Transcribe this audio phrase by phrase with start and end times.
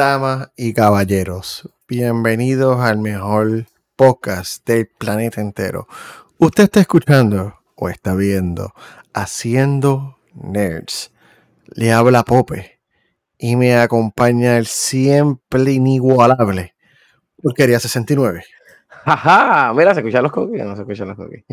[0.00, 3.66] Damas y caballeros, bienvenidos al mejor
[3.96, 5.86] podcast del planeta entero.
[6.38, 8.72] Usted está escuchando o está viendo
[9.12, 11.12] Haciendo Nerds.
[11.66, 12.80] Le habla Pope
[13.36, 16.74] y me acompaña el siempre inigualable
[17.42, 18.42] Porquería 69.
[18.88, 21.44] Jaja, mira, se escuchan los cookies, no se escuchan los cookies.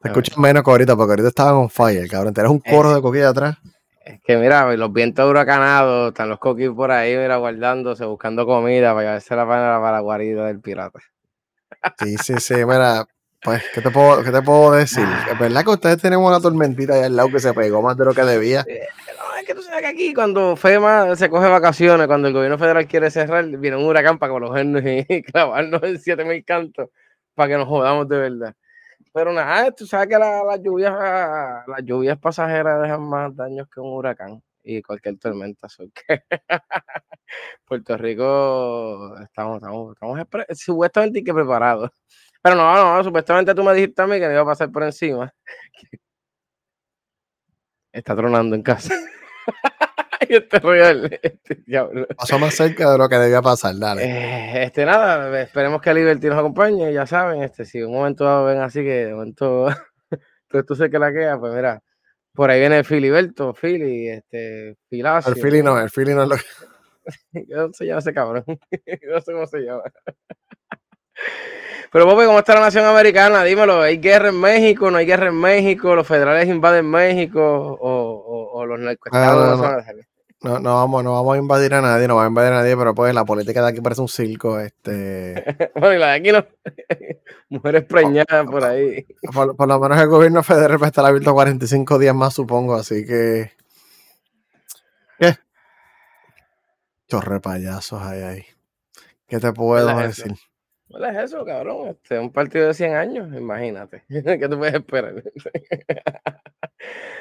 [0.00, 2.34] Se escuchan menos que ahorita, porque ahorita estaban on fire, cabrón.
[2.34, 3.58] Tienes un coro de cookies atrás.
[4.04, 8.92] Es que mira, los vientos huracanados, están los coquis por ahí, mira, guardándose, buscando comida
[8.94, 10.98] para llevarse la para, para la guarida del pirata.
[11.98, 13.06] Sí, sí, sí, mira,
[13.42, 15.04] pues, ¿qué te puedo, qué te puedo decir?
[15.30, 18.04] Es verdad que ustedes tenemos una tormentita ahí al lado que se pegó más de
[18.04, 18.64] lo que debía.
[18.64, 22.58] No, es que tú sabes que aquí cuando FEMA se coge vacaciones, cuando el gobierno
[22.58, 26.88] federal quiere cerrar, viene un huracán para cogernos y clavarnos en 7000 cantos
[27.34, 28.54] para que nos jodamos de verdad.
[29.12, 30.92] Pero nada, tú sabes que las lluvias,
[31.66, 35.68] las lluvias pasajeras dejan más daños que un huracán y cualquier tormenta.
[37.66, 40.26] Puerto Rico estamos, estamos, estamos
[40.58, 41.90] supuestamente que preparados.
[42.42, 44.82] Pero no, no, supuestamente tú me dijiste a mí que me iba a pasar por
[44.82, 45.32] encima.
[47.92, 48.94] Está tronando en casa.
[50.28, 52.06] este royal, este diablo.
[52.16, 54.04] Pasó más cerca de lo que debía pasar, dale.
[54.04, 58.60] Eh, este, nada, esperemos que Liberty nos acompañe, ya saben, este, si un momento ven
[58.60, 59.66] así que de momento
[60.48, 61.82] tú, tú sé que la queda, pues mira,
[62.34, 65.32] por ahí viene Filiberto, Fili, este, Filacio.
[65.32, 66.42] El Fili no, el Fili no es lo que...
[67.48, 69.82] Yo no se llama ese cabrón, no sé cómo se llama.
[71.92, 73.44] Pero, Pope, ¿cómo está la nación americana?
[73.44, 74.90] Dímelo, ¿hay guerra en México?
[74.90, 75.94] ¿No hay guerra en México?
[75.94, 77.42] ¿Los federales invaden México?
[77.42, 80.02] ¿O, o, los narcoestados no, no, no,
[80.42, 82.94] no, vamos, no vamos a invadir a nadie, no vamos a invadir a nadie, pero
[82.94, 84.58] pues la política de aquí parece un circo.
[84.58, 85.70] Este...
[85.74, 86.44] bueno, y la de aquí no.
[87.48, 89.06] Mujeres preñadas por ahí.
[89.32, 93.06] Por, lo menos el gobierno federal va a estar abierto 45 días más, supongo, así
[93.06, 93.52] que.
[95.18, 95.36] ¿Qué?
[97.08, 98.44] Chorre payasos hay ahí.
[99.28, 100.34] ¿Qué te puedo decir?
[100.92, 101.88] ¿Cuál es eso, cabrón?
[101.88, 104.04] Este, un partido de 100 años, imagínate.
[104.08, 105.14] ¿Qué tú puedes esperar?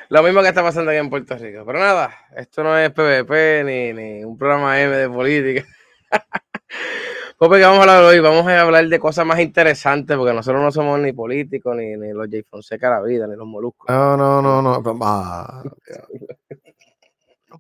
[0.10, 1.64] Lo mismo que está pasando aquí en Puerto Rico.
[1.66, 5.66] Pero nada, esto no es PvP ni, ni un programa M de política.
[7.38, 8.20] Pope, que vamos a hablar hoy?
[8.20, 12.12] Vamos a hablar de cosas más interesantes, porque nosotros no somos ni políticos, ni, ni
[12.12, 12.44] los J.
[12.50, 13.90] Fonseca la vida, ni los moluscos.
[13.90, 15.00] No, no, no, no.
[15.02, 15.64] Ah,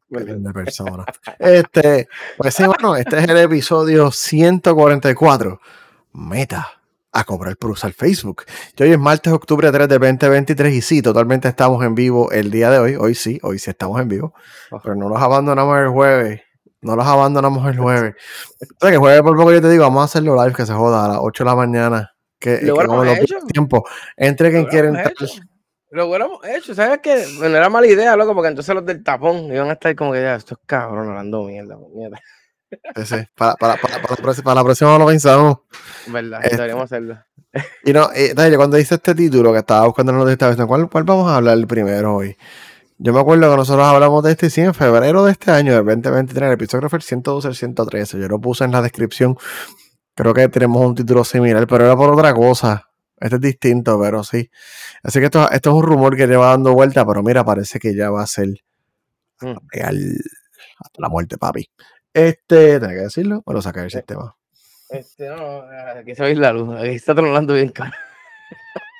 [0.09, 1.05] de persona.
[1.39, 5.61] Este, pues sí, bueno, este es el episodio 144
[6.13, 8.43] Meta a cobrar por usar Facebook.
[8.77, 12.51] Y hoy es martes, octubre 3 de 2023 y sí, totalmente estamos en vivo el
[12.51, 12.95] día de hoy.
[12.95, 14.33] Hoy sí, hoy sí estamos en vivo.
[14.83, 16.41] Pero no los abandonamos el jueves.
[16.81, 18.15] No los abandonamos el jueves.
[18.61, 20.73] O sea, que jueves por poco yo te digo, vamos a hacerlo live que se
[20.73, 22.15] joda a las 8 de la mañana.
[22.39, 23.03] Que, que no
[23.53, 23.85] tiempo.
[24.17, 25.13] Entre quien quiera entrar.
[25.91, 27.25] Lo hubiéramos hecho, ¿sabes qué?
[27.37, 30.21] Bueno, era mala idea, loco, porque entonces los del tapón iban a estar como que
[30.21, 32.17] ya, estos cabrones hablando mierda, mierda.
[33.05, 34.15] Sí, para, para, para, para,
[34.55, 35.57] la próxima lo pensamos.
[36.07, 37.19] Verdad, este, deberíamos hacerlo.
[37.83, 41.03] Y no, eh, cuando dice este título que estaba buscando en la noticia, ¿cuál, ¿cuál
[41.03, 42.37] vamos a hablar primero hoy?
[42.97, 45.83] Yo me acuerdo que nosotros hablamos de este, sí, en febrero de este año, del
[45.85, 46.61] 2023, el
[46.93, 48.19] el 112, el 113.
[48.19, 49.37] Yo lo puse en la descripción.
[50.13, 52.89] Creo que tenemos un título similar, pero era por otra cosa.
[53.17, 54.51] Este es distinto, pero sí.
[55.01, 57.95] Así que esto, esto es un rumor que lleva dando vuelta, pero mira, parece que
[57.95, 58.49] ya va a ser
[59.41, 59.55] mm.
[59.71, 60.17] real
[60.79, 61.69] hasta la muerte, papi.
[62.13, 64.35] Este, tengo que decirlo, o lo sacar el eh, sistema.
[64.89, 65.63] Este, no,
[65.97, 67.93] aquí se ve la luz, aquí está tronando bien caro.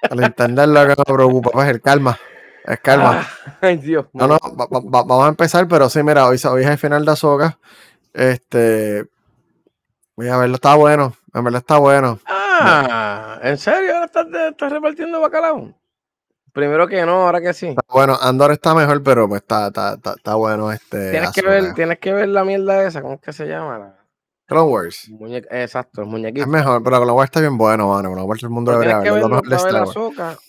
[0.10, 2.18] Al internet lo que me preocupa pues, es el calma.
[2.64, 3.22] Es calma.
[3.22, 4.06] Ah, ay, Dios.
[4.14, 7.60] No, no, vamos a empezar, pero sí, mira, hoy, hoy es el final de Azoka.
[8.14, 9.06] Este.
[10.16, 11.16] Voy a verlo, está bueno.
[11.34, 12.20] En verdad está bueno.
[12.26, 13.96] Ah, ¿en serio?
[13.96, 15.74] ¿Ahora estás, estás repartiendo bacalao?
[16.54, 17.76] Primero que no, ahora que sí.
[17.90, 21.12] Bueno, Andor está mejor, pero pues está, está, está, bueno este.
[21.12, 23.96] Tienes que, ver, tienes que ver la mierda esa, ¿cómo es que se llama?
[24.52, 25.10] Clone Wars.
[25.50, 26.44] exacto, el muñequito.
[26.44, 28.12] Es mejor, pero Clone Wars está bien bueno, mano.
[28.12, 29.14] Clone Wars el mundo debería ver.
[29.14, 29.96] Lo mejor de Star Wars.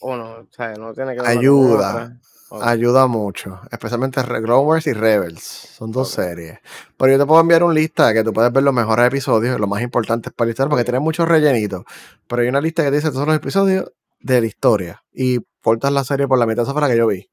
[0.01, 2.19] o no, o sea, no tiene que ver Ayuda.
[2.61, 5.41] Ayuda mucho, especialmente Clone Wars y Rebels.
[5.43, 6.59] Son dos series.
[6.99, 9.69] Pero yo te puedo enviar una lista que tú puedes ver los mejores episodios, los
[9.69, 11.85] más importantes para la historia, porque tiene muchos rellenitos.
[12.27, 15.03] Pero hay una lista que dice todos los episodios de la historia.
[15.15, 17.29] Y cortas la serie por la mitad, esa fue la que yo vi.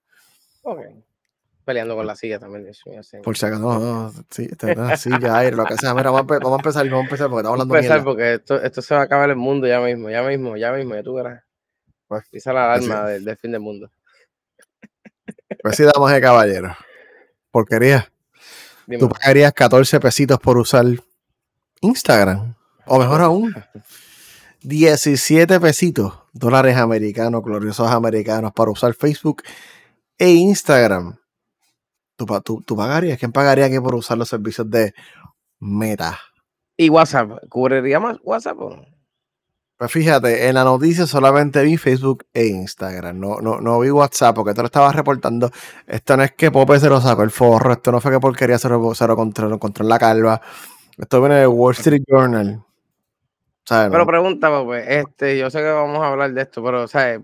[0.64, 0.80] Ok.
[1.66, 2.72] Peleando con la silla también.
[3.24, 5.94] Por si acaso, no, no, sí, la silla, aire, lo que sea.
[5.94, 8.81] Mira, vamos a, empezar, vamos a empezar porque estamos hablando de empezar porque esto, esto
[8.81, 11.44] se va a acabar el mundo ya mismo, ya mismo, ya mismo, ya tú verás.
[12.08, 13.92] Pues, Pisa la alarma del, fin del mundo.
[15.62, 16.76] Pues sí, damos de caballero.
[17.52, 18.12] Porquería.
[19.00, 20.86] Tú pagarías 14 pesitos por usar
[21.81, 22.56] Instagram.
[22.88, 23.54] O mejor aún,
[24.61, 29.44] 17 pesitos, dólares americanos, gloriosos americanos, para usar Facebook
[30.17, 31.17] e Instagram.
[32.15, 33.17] ¿Tú, tú, tú pagarías?
[33.17, 34.94] ¿Quién pagaría aquí por usar los servicios de
[35.59, 36.17] Meta.
[36.77, 37.31] ¿Y WhatsApp?
[37.50, 38.57] ¿Cubriría más WhatsApp?
[39.77, 43.19] Pues fíjate, en la noticia solamente vi Facebook e Instagram.
[43.19, 45.51] No, no, no vi WhatsApp porque te lo estaba reportando.
[45.88, 47.73] Esto no es que Pope se lo sacó el forro.
[47.73, 50.41] Esto no fue que porquería se lo, se lo encontró, en la calva.
[50.97, 52.65] Esto viene de Wall Street Journal.
[53.69, 57.21] Pero pregunta, Pope, este, yo sé que vamos a hablar de esto, pero, ¿sabes?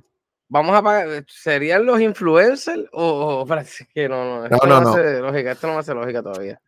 [0.48, 5.20] vamos a pagar, ¿serían los influencers o, parece que no, no, esto no, no, hace
[5.20, 6.60] lógica, esto no me hace lógica todavía.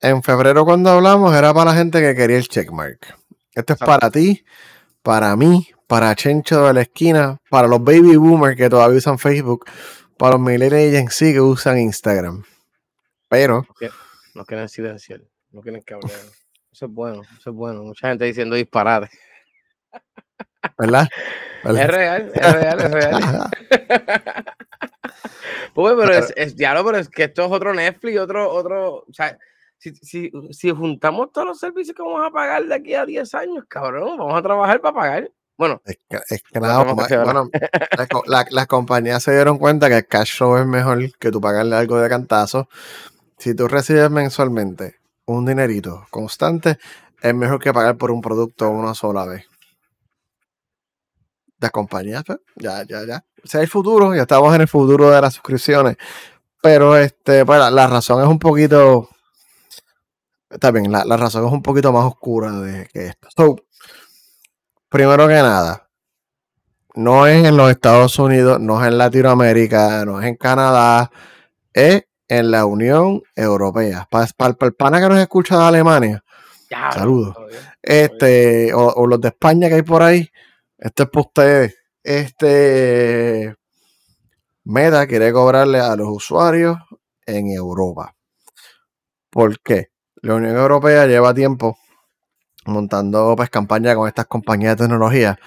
[0.00, 3.16] En febrero cuando hablamos era para la gente que quería el checkmark.
[3.54, 4.44] Esto es para ti,
[5.02, 9.64] para mí, para Chencho de la esquina, para los baby boomers que todavía usan Facebook,
[10.18, 12.42] para los millennials en sí que usan Instagram.
[13.28, 13.66] Pero...
[14.34, 15.20] No quieren silenciar,
[15.52, 16.10] no quieren que hablar.
[16.72, 17.84] Eso es bueno, eso es bueno.
[17.84, 19.08] Mucha gente diciendo disparate.
[20.78, 21.08] ¿Verdad?
[21.64, 23.50] Es real, es real, es real.
[25.74, 28.96] pues, pero es, es, ya lo, pero es que esto es otro Netflix, otro, otro,
[29.08, 29.38] o sea,
[29.78, 33.34] si, si, si, juntamos todos los servicios que vamos a pagar de aquí a 10
[33.34, 35.30] años, cabrón, vamos a trabajar para pagar.
[35.56, 35.98] Bueno, es
[36.50, 37.48] que, nada, bueno,
[38.26, 41.98] las compañías se dieron cuenta que el cash flow es mejor que tú pagarle algo
[41.98, 42.68] de cantazo.
[43.38, 44.96] Si tú recibes mensualmente
[45.26, 46.78] un dinerito constante,
[47.22, 49.46] es mejor que pagar por un producto una sola vez
[51.64, 53.24] las compañías, pues, ya, ya, ya.
[53.42, 55.96] O sea, el futuro, ya estamos en el futuro de las suscripciones.
[56.62, 59.08] Pero este, pues, la, razón es un poquito.
[60.48, 63.28] Está bien, la, razón es un poquito más oscura de que esto.
[63.36, 63.56] So,
[64.88, 65.88] primero que nada,
[66.94, 71.10] no es en los Estados Unidos, no es en Latinoamérica, no es en Canadá,
[71.72, 74.08] es en la Unión Europea.
[74.10, 76.24] Para, el pana que nos escucha de Alemania,
[76.92, 77.36] saludos.
[77.82, 80.30] Este, o, los de España que hay por ahí,
[80.78, 81.76] este es para ustedes.
[82.02, 83.54] Este
[84.64, 86.78] Meta quiere cobrarle a los usuarios
[87.26, 88.14] en Europa.
[89.30, 89.88] ¿Por qué?
[90.16, 91.76] La Unión Europea lleva tiempo
[92.66, 95.38] montando pues, campaña con estas compañías de tecnología.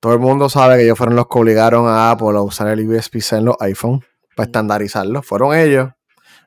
[0.00, 2.88] Todo el mundo sabe que ellos fueron los que obligaron a Apple a usar el
[2.88, 4.04] USB-C en los iPhone
[4.36, 5.22] para estandarizarlo.
[5.22, 5.90] Fueron ellos.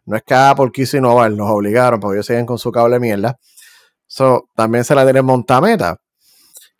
[0.05, 3.37] No es que Apple quiso innovar, los obligaron porque ellos siguen con su cable mierda.
[4.55, 5.97] También se la tienen monta Meta.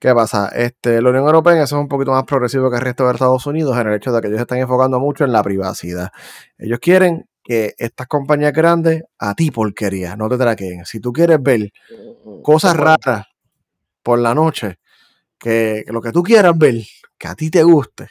[0.02, 0.48] ¿Qué pasa?
[0.48, 3.46] Este, la Unión Europea eso es un poquito más progresivo que el resto de Estados
[3.46, 6.10] Unidos en el hecho de que ellos se están enfocando mucho en la privacidad.
[6.58, 10.86] Ellos quieren que estas compañías grandes a ti porquería, no te traquen.
[10.86, 11.72] Si tú quieres ver
[12.42, 13.28] cosas raras
[14.02, 14.80] por la noche,
[15.38, 16.82] que, lo que tú quieras ver,
[17.16, 18.08] que a ti te guste,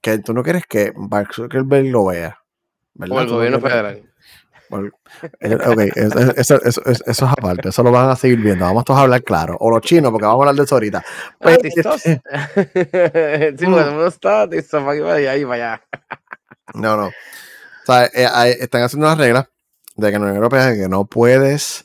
[0.00, 2.38] que tú no quieres que Mark Zuckerberg lo vea.
[2.94, 3.18] ¿verdad?
[3.18, 4.13] O el gobierno federal.
[5.40, 5.80] Eh, ok,
[6.36, 8.64] eso, es aparte, eso lo van a seguir viendo.
[8.64, 9.56] Vamos todos a hablar claro.
[9.60, 11.04] O los chinos, porque vamos a hablar de eso ahorita.
[11.38, 11.58] Pues,
[13.58, 14.48] sí, bueno, está.
[16.74, 17.06] No, no.
[17.06, 17.12] O
[17.86, 19.48] sea, eh, están haciendo una regla
[19.96, 21.84] de que en la Unión Europea que no puedes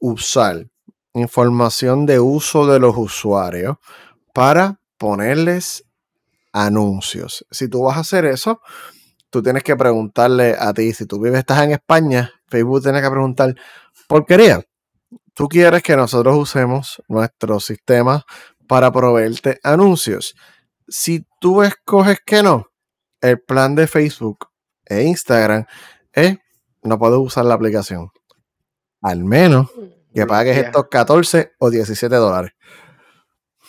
[0.00, 0.66] usar
[1.14, 3.76] información de uso de los usuarios
[4.32, 5.84] para ponerles
[6.52, 7.46] anuncios.
[7.50, 8.60] Si tú vas a hacer eso,
[9.30, 13.10] tú tienes que preguntarle a ti, si tú vives, estás en España, Facebook tiene que
[13.10, 13.54] preguntar,
[14.06, 14.62] porquería,
[15.34, 18.24] tú quieres que nosotros usemos nuestro sistema
[18.66, 20.34] para proveerte anuncios.
[20.86, 22.66] Si tú escoges que no,
[23.20, 24.48] el plan de Facebook
[24.84, 25.66] e Instagram
[26.12, 26.38] es
[26.82, 28.10] no puedes usar la aplicación.
[29.02, 29.70] Al menos
[30.14, 32.52] que pagues estos 14 o 17 dólares.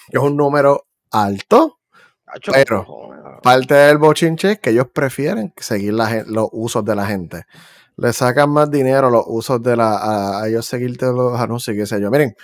[0.07, 1.79] Es un número alto,
[2.51, 3.08] pero
[3.41, 7.45] parte del bochinche es que ellos prefieren seguir los usos de la gente.
[7.97, 10.39] Le sacan más dinero los usos de la.
[10.41, 12.09] A, ellos seguirte los anuncios y qué sé yo.
[12.09, 12.35] Miren,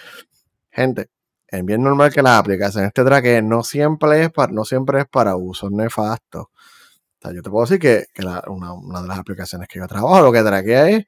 [0.72, 1.10] gente,
[1.48, 5.08] es bien normal que las aplicaciones este traque no siempre es para, no siempre es
[5.08, 6.48] para usos nefastos.
[7.34, 8.06] Yo te puedo decir que,
[8.48, 11.06] una, de las aplicaciones que yo trabajo lo que traquea es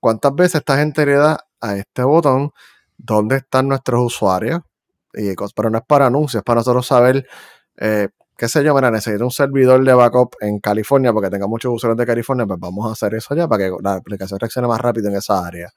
[0.00, 2.52] cuántas veces esta gente le da a este botón
[2.96, 4.60] dónde están nuestros usuarios.
[5.14, 7.26] Y, pero no es para anuncios, es para nosotros saber
[7.76, 11.72] eh, qué sé yo, mira, necesito un servidor de backup en California porque tenga muchos
[11.72, 14.80] usuarios de California, pues vamos a hacer eso ya para que la aplicación reaccione más
[14.80, 15.70] rápido en esa área.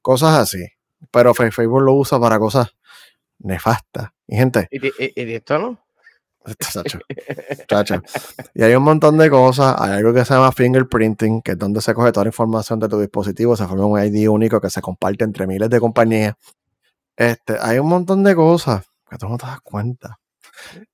[0.00, 0.64] Cosas así.
[1.10, 2.68] Pero Facebook lo usa para cosas
[3.38, 4.10] nefastas.
[4.26, 4.68] Y gente.
[4.70, 5.78] ¿Y, esto no?
[6.60, 7.00] Chacho,
[7.66, 8.02] chacho.
[8.54, 9.74] Y hay un montón de cosas.
[9.80, 12.88] Hay algo que se llama fingerprinting, que es donde se coge toda la información de
[12.88, 13.56] tu dispositivo.
[13.56, 16.36] Se forma un ID único que se comparte entre miles de compañías.
[17.16, 20.20] Este, hay un montón de cosas que tú no te das cuenta.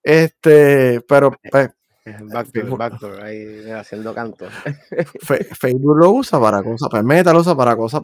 [0.02, 1.70] Este, pero pues,
[2.76, 4.46] backdoor, ahí haciendo canto.
[5.60, 8.02] Facebook lo usa para cosas, pues Meta lo usa para cosas,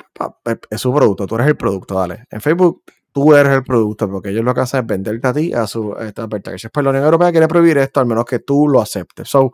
[0.71, 2.25] es su producto, tú eres el producto, dale.
[2.31, 2.83] En Facebook
[3.13, 5.97] tú eres el producto, porque ellos lo que hacen es venderte a ti a su
[5.99, 9.29] esta Pues la Unión Europea quiere prohibir esto, al menos que tú lo aceptes.
[9.29, 9.53] So,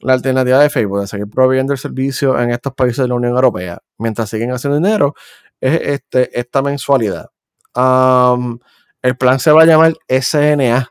[0.00, 3.34] la alternativa de Facebook de seguir proveyendo el servicio en estos países de la Unión
[3.34, 5.14] Europea, mientras siguen haciendo dinero,
[5.60, 7.28] es este, esta mensualidad.
[7.74, 8.58] Um,
[9.02, 10.89] el plan se va a llamar SNA,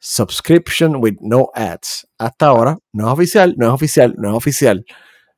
[0.00, 2.08] Subscription with No Ads.
[2.18, 4.84] Hasta ahora, no es oficial, no es oficial, no es oficial.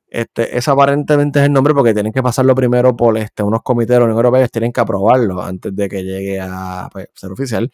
[0.07, 3.95] Este, ese aparentemente es el nombre porque tienen que pasarlo primero por este, unos comités
[3.95, 7.71] de la Unión tienen que aprobarlo antes de que llegue a pues, ser oficial.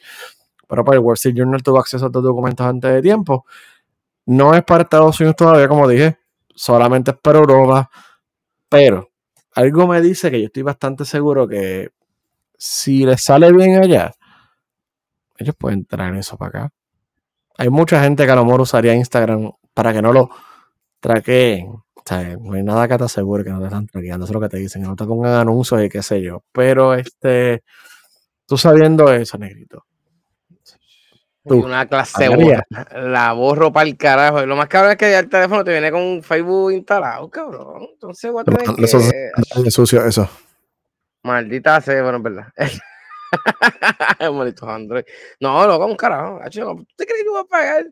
[0.67, 3.45] Pero para el Wall Street Journal tuvo acceso a estos documentos antes de tiempo.
[4.25, 6.17] No es para Estados Unidos todavía, como dije,
[6.55, 7.89] solamente es para Europa.
[8.69, 9.09] Pero
[9.55, 11.89] algo me dice que yo estoy bastante seguro que
[12.57, 14.13] si les sale bien allá,
[15.37, 16.73] ellos pueden traer eso para acá.
[17.59, 20.29] Hay mucha gente que a lo mejor usaría Instagram para que no lo
[21.01, 21.67] traqueen.
[21.67, 24.23] O sea, no hay nada que te asegure que no te están traqueando.
[24.23, 24.81] Eso es lo que te dicen.
[24.81, 26.41] Que no te pongan anuncios y qué sé yo.
[26.53, 27.63] Pero este,
[28.45, 29.83] tú sabiendo eso, negrito.
[31.43, 32.65] una clase borra.
[32.93, 34.45] La borro para el carajo.
[34.45, 37.89] Lo más cabrón es que el teléfono te viene con Facebook instalado, cabrón.
[37.91, 38.45] Entonces, what
[38.77, 38.99] Eso
[39.65, 40.29] es sucio, eso.
[41.23, 42.47] Maldita sea, bueno, es verdad.
[44.33, 45.03] Maldito Android.
[45.39, 46.39] No, loco, un carajo.
[46.49, 47.85] ¿Tú te crees que voy a pagar?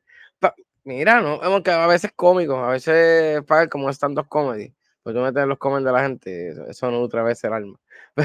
[0.83, 4.73] Mira, no, es que a veces cómico, a veces pagar como stand-up comedy.
[5.03, 7.77] Pues tú metes los comments de la gente, eso, no otra vez el alma.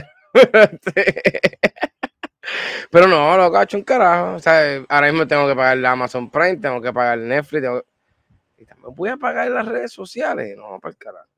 [2.90, 4.36] Pero, no, loco, ha hecho un carajo.
[4.88, 7.66] Ahora mismo tengo que pagar la Amazon Prime, tengo que pagar Netflix,
[8.56, 10.56] y también voy a pagar las redes sociales.
[10.56, 11.28] No, para el carajo.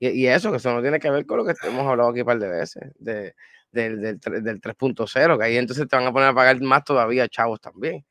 [0.00, 2.26] Y, eso, que eso no tiene que ver con lo que hemos hablado aquí un
[2.26, 3.34] par de veces, de,
[3.72, 7.28] del, del, del 3.0, que ahí entonces te van a poner a pagar más todavía,
[7.28, 8.04] chavos, también.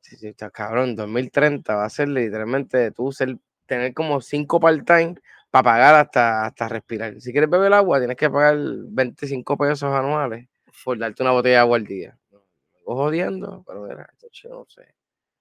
[0.00, 5.16] Sí, sí, está cabrón, 2030 va a ser literalmente tú ser, tener como 5 part-time
[5.50, 7.20] para pagar hasta, hasta respirar.
[7.20, 10.48] Si quieres beber agua, tienes que pagar 25 pesos anuales
[10.84, 12.16] por darte una botella de agua al día.
[12.30, 12.40] Estoy
[12.84, 14.94] jodiendo, pero era, yo no sé.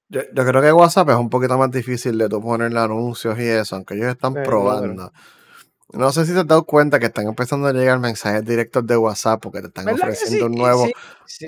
[0.08, 3.44] Yo, yo, creo que WhatsApp es un poquito más difícil de tú ponerle anuncios y
[3.44, 4.94] eso, aunque ellos están probando.
[4.94, 5.12] No
[6.12, 9.42] sé si te has dado cuenta que están empezando a llegar mensajes directos de WhatsApp
[9.42, 10.88] porque te están ofreciendo un nuevo.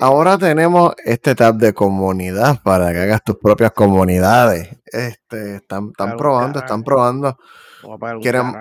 [0.00, 4.68] Ahora tenemos este tab de comunidad para que hagas tus propias comunidades.
[4.86, 7.36] Este, están, están probando, están probando.
[8.22, 8.52] Quieren,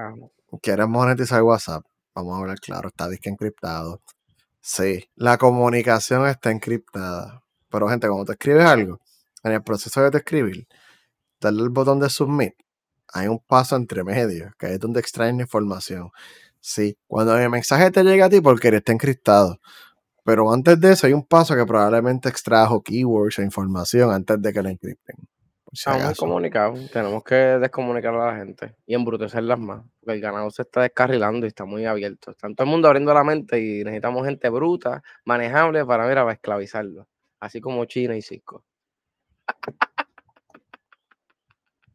[0.62, 1.84] quieren monetizar WhatsApp.
[2.16, 4.02] Vamos a hablar claro, está disque encriptado.
[4.60, 7.44] Sí, la comunicación está encriptada.
[7.70, 9.00] Pero, gente, cuando te escribes algo,
[9.44, 10.68] en el proceso de te escribir,
[11.40, 12.54] dale el botón de submit
[13.14, 16.10] hay un paso entre medios, que es donde extraen información.
[16.60, 19.60] Sí, cuando el mensaje te llega a ti porque está encriptado.
[20.26, 24.52] Pero antes de eso hay un paso que probablemente extrajo keywords o información antes de
[24.52, 25.16] que la encripten.
[25.72, 30.64] Estamos comunicados, tenemos que descomunicar a la gente y embrutecerlas más, porque el ganado se
[30.64, 32.32] está descarrilando y está muy abierto.
[32.32, 36.34] Está todo el mundo abriendo la mente y necesitamos gente bruta, manejable para, ver, para
[36.34, 37.08] esclavizarlo,
[37.40, 38.64] así como China y Cisco.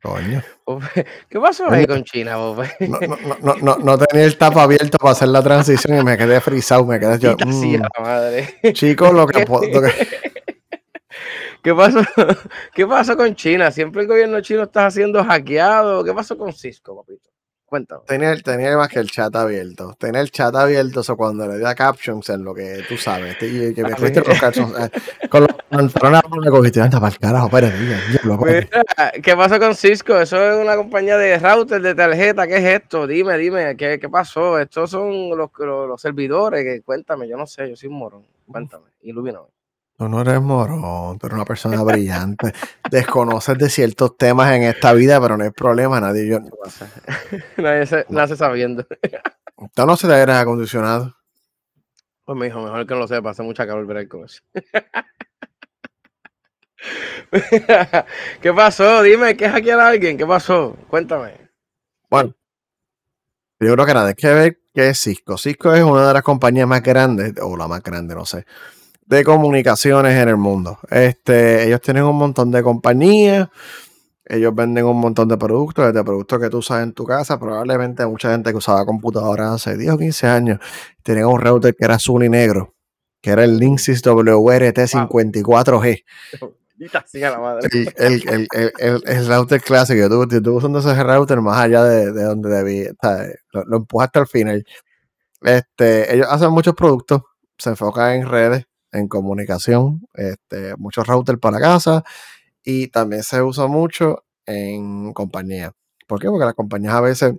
[0.02, 0.42] Coño.
[1.28, 2.56] ¿Qué pasó ahí con China, no,
[3.40, 6.84] no, no, no, tenía el tapa abierto para hacer la transición y me quedé frisado,
[6.84, 7.36] me quedé yo.
[7.36, 8.58] Mm, madre.
[8.72, 9.44] Chico, lo que,
[11.62, 12.00] ¿Qué pasó?
[12.74, 13.70] ¿Qué pasó con China?
[13.70, 16.02] Siempre el gobierno chino está haciendo hackeado.
[16.02, 17.31] ¿Qué pasó con Cisco, papito?
[17.72, 18.02] Cuéntame.
[18.06, 19.96] Tenía, tenía más que el chat abierto.
[19.98, 23.34] Tenía el chat abierto, eso cuando le di a captions en lo que tú sabes.
[23.40, 24.78] Y que me fuiste los captions.
[24.78, 24.90] Eh,
[25.30, 27.48] con los pantalones me cogiste, anda para el carajo,
[29.22, 30.20] ¿Qué pasó con Cisco?
[30.20, 32.46] Eso es una compañía de router, de tarjeta.
[32.46, 33.06] ¿Qué es esto?
[33.06, 34.58] Dime, dime, ¿qué, qué pasó?
[34.58, 36.64] Estos son los, los, los servidores.
[36.64, 38.26] Que, cuéntame, yo no sé, yo soy un morón.
[38.46, 39.46] Cuéntame, ilumíname.
[39.96, 42.52] Tú no eres morón, tú eres una persona brillante.
[42.90, 46.38] Desconoces de ciertos temas en esta vida, pero no hay problema, nadie yo.
[47.56, 48.86] nadie se, nace sabiendo.
[49.74, 51.14] ¿Tú no se te aire acondicionado?
[52.24, 54.42] Pues me dijo, mejor que no lo sepa, hace mucha calor ver con eso.
[58.40, 59.02] ¿Qué pasó?
[59.02, 60.16] Dime, ¿qué es aquí a alguien?
[60.18, 60.76] ¿Qué pasó?
[60.88, 61.50] Cuéntame.
[62.10, 62.34] Bueno,
[63.58, 65.38] yo creo que nada, es que ver qué es Cisco.
[65.38, 68.44] Cisco es una de las compañías más grandes, o la más grande, no sé,
[69.12, 70.78] de comunicaciones en el mundo.
[70.90, 73.50] Este, ellos tienen un montón de compañías,
[74.24, 78.06] ellos venden un montón de productos, desde productos que tú usas en tu casa, probablemente
[78.06, 80.60] mucha gente que usaba computadoras hace 10 o 15 años,
[81.02, 82.74] tenía un router que era azul y negro,
[83.20, 86.04] que era el Linksys WRT54G.
[87.96, 92.48] El, el, el, el, router clásico, yo estuve usando ese router más allá de, donde
[92.48, 92.86] debí,
[93.52, 94.64] lo, lo empujaste al final.
[95.42, 97.20] Este, ellos hacen muchos productos,
[97.58, 102.04] se enfocan en redes, en comunicación, este, muchos routers para casa
[102.62, 105.72] y también se usa mucho en compañía.
[106.06, 106.28] ¿Por qué?
[106.28, 107.34] Porque las compañías a veces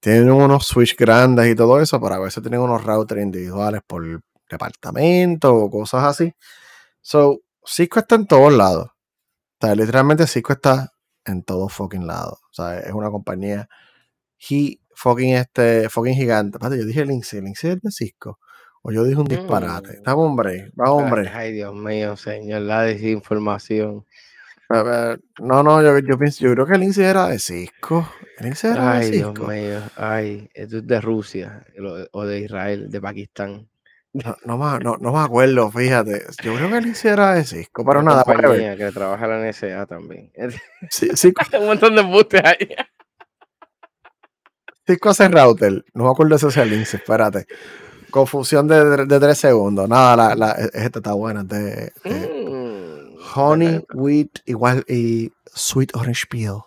[0.00, 4.22] tienen unos switch grandes y todo eso, pero a veces tienen unos routers individuales por
[4.50, 6.32] departamento o cosas así.
[7.00, 8.88] So, Cisco está en todos lados.
[9.60, 10.92] O sea, literalmente Cisco está
[11.24, 12.40] en todos fucking lados.
[12.50, 13.68] O sea, es una compañía
[14.94, 16.58] fucking este, fucking gigante.
[16.60, 18.38] Yo dije Linksy, Linksy es de Cisco.
[18.86, 20.00] O yo dije un disparate.
[20.00, 20.02] Mm.
[20.02, 21.30] Dame hombre, va hombre.
[21.32, 24.04] Ay, Dios mío, señor, la desinformación.
[24.68, 28.06] A ver, no, no, yo, yo pienso, yo creo que Lindsay era de Cisco.
[28.40, 29.46] Lindsay era Ay, de Dios Cisco.
[29.50, 31.64] mío, ay, esto es de Rusia
[32.12, 33.68] o de Israel, de Pakistán.
[34.12, 36.22] No, no, me, no, no me acuerdo, fíjate.
[36.42, 39.48] Yo creo que Lindsay era de Cisco, pero Una nada, compañía que trabaja en la
[39.48, 40.30] NSA también.
[40.90, 42.68] Sí, Cisco, Un montón de embustes ahí.
[44.86, 45.84] Cisco hace router.
[45.94, 47.46] No me acuerdo si sea Lindsay, espérate.
[48.14, 49.88] Confusión de, de, de tres segundos.
[49.88, 51.42] Nada, la, la, esta está buena.
[51.42, 56.58] De, de Mm, honey, wheat, igual y sweet orange peel.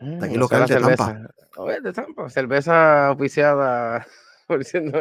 [0.00, 0.88] Mm, aquí esa local de Tampa.
[1.06, 1.30] cerveza.
[1.56, 2.28] Oye, de Tampa.
[2.30, 4.04] Cerveza oficiada
[4.48, 4.98] por siendo.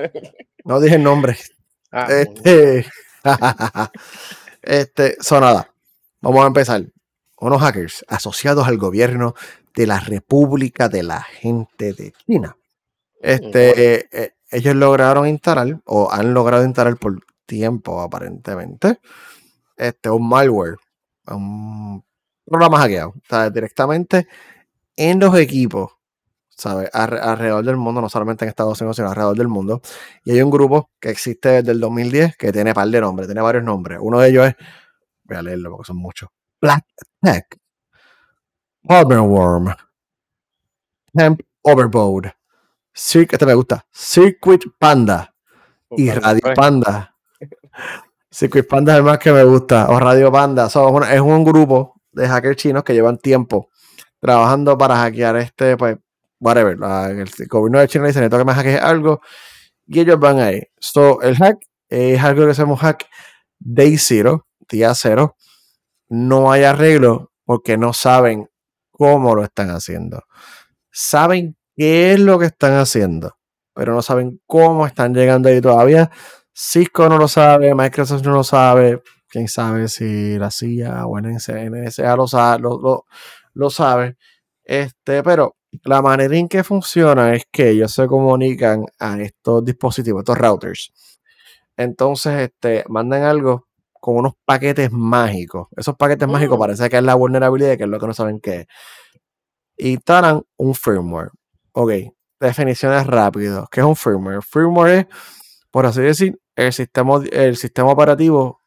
[0.65, 1.35] No dije el nombre.
[1.91, 2.85] Ah, Este,
[4.61, 5.71] este, so nada,
[6.21, 6.83] vamos a empezar.
[7.39, 9.33] Unos hackers asociados al gobierno
[9.75, 12.55] de la República de la Gente de China.
[13.19, 18.99] Este, eh, eh, ellos lograron instalar, o han logrado instalar por tiempo aparentemente,
[19.77, 20.77] este, un malware,
[21.27, 22.03] un
[22.45, 24.27] programa hackeado, o directamente
[24.95, 25.91] en los equipos,
[26.49, 26.89] ¿sabes?
[26.93, 29.81] Alre- alrededor del mundo, no solamente en Estados Unidos, sino alrededor del mundo.
[30.25, 33.41] Y hay un grupo que existe desde el 2010 que tiene par de nombres, tiene
[33.41, 33.99] varios nombres.
[34.01, 34.55] Uno de ellos es,
[35.25, 36.29] voy a leerlo porque son muchos.
[36.61, 36.85] Black
[37.21, 37.45] Tech,
[38.89, 39.75] Worm,
[41.17, 42.31] Temp Overboard,
[42.97, 45.31] Este me gusta, Circuit Panda
[45.91, 47.15] y Radio pues, Panda.
[48.31, 50.67] Circuit Panda es el más que me gusta, o Radio Panda.
[50.67, 53.69] So, es, un grupo de hackers chinos que llevan tiempo
[54.19, 55.97] trabajando para hackear este, pues,
[56.39, 56.77] whatever.
[56.79, 59.21] la- el gobierno de China dice, necesito que me hackees algo.
[59.85, 60.63] Y ellos van ahí.
[60.79, 63.05] So, el hack es algo que se llama hack
[63.59, 65.35] day zero, día cero.
[66.09, 68.49] No hay arreglo porque no saben
[68.89, 70.23] cómo lo están haciendo.
[70.91, 73.35] Saben qué es lo que están haciendo,
[73.75, 76.11] pero no saben cómo están llegando ahí todavía.
[76.53, 81.69] Cisco no lo sabe, Microsoft no lo sabe, quién sabe si la CIA o NSA,
[81.69, 83.05] NSA lo, sa- lo, lo-
[83.53, 84.17] lo sabe.
[84.65, 90.21] Este, pero la manera en que funciona es que ellos se comunican a estos dispositivos,
[90.21, 90.91] estos routers.
[91.77, 93.67] Entonces, este, mandan algo
[93.99, 95.67] con unos paquetes mágicos.
[95.77, 96.61] Esos paquetes mágicos Mm.
[96.61, 98.67] parece que es la vulnerabilidad, que es lo que no saben qué es.
[99.77, 101.29] Instalan un firmware.
[101.79, 101.91] Ok,
[102.39, 103.67] definiciones rápidas.
[103.71, 104.41] ¿Qué es un firmware?
[104.41, 105.05] Firmware es,
[105.69, 108.61] por así decir, el sistema, el sistema operativo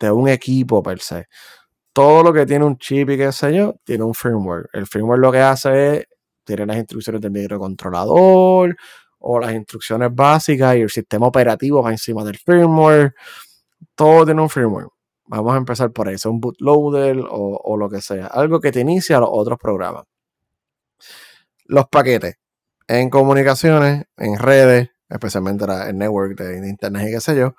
[0.00, 1.26] de un equipo per se.
[1.92, 4.68] Todo lo que tiene un chip y qué sé yo, tiene un firmware.
[4.72, 6.06] El firmware lo que hace es,
[6.44, 8.76] tiene las instrucciones del microcontrolador
[9.20, 13.14] o las instrucciones básicas y el sistema operativo va encima del firmware.
[13.94, 14.88] Todo tiene un firmware.
[15.26, 18.26] Vamos a empezar por sea un bootloader o, o lo que sea.
[18.26, 20.04] Algo que te inicia los otros programas.
[21.66, 22.34] Los paquetes
[22.88, 27.54] en comunicaciones, en redes, especialmente la- el network de, de internet y qué sé yo,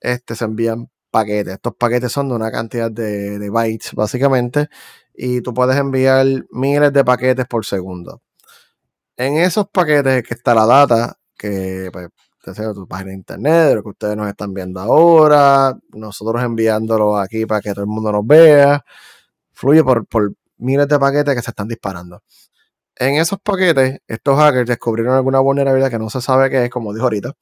[0.00, 1.54] este, se envían paquetes.
[1.54, 4.68] Estos paquetes son de una cantidad de, de bytes, básicamente,
[5.14, 8.22] y tú puedes enviar miles de paquetes por segundo.
[9.16, 12.08] En esos paquetes que está la data, que pues,
[12.56, 17.16] sea tu página de internet, de lo que ustedes nos están viendo ahora, nosotros enviándolo
[17.18, 18.84] aquí para que todo el mundo nos vea,
[19.52, 20.06] fluye por
[20.58, 22.22] miles de paquetes que se están disparando.
[22.96, 26.92] En esos paquetes, estos hackers descubrieron alguna vulnerabilidad que no se sabe qué es, como
[26.92, 27.32] dijo ahorita,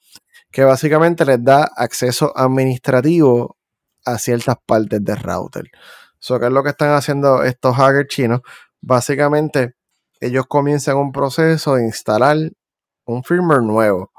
[0.50, 3.56] que básicamente les da acceso administrativo
[4.04, 5.70] a ciertas partes del router.
[6.18, 8.40] So, ¿Qué es lo que están haciendo estos hackers chinos?
[8.80, 9.74] Básicamente,
[10.20, 12.36] ellos comienzan un proceso de instalar
[13.06, 14.12] un firmware nuevo.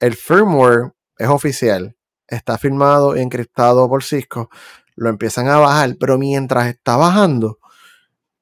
[0.00, 4.50] El firmware es oficial, está firmado y encriptado por Cisco,
[4.96, 7.57] lo empiezan a bajar, pero mientras está bajando,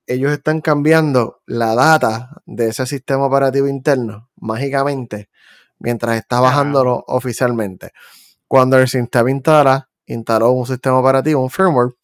[0.07, 5.29] ellos están cambiando la data de ese sistema operativo interno mágicamente
[5.79, 7.93] mientras está bajándolo oficialmente.
[8.49, 11.95] Cuando el sistema instala, instaló un sistema operativo, un firmware,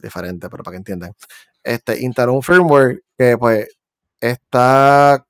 [0.00, 1.14] diferente, pero para que entiendan,
[1.62, 3.68] este, instaló un firmware que pues
[4.20, 5.26] está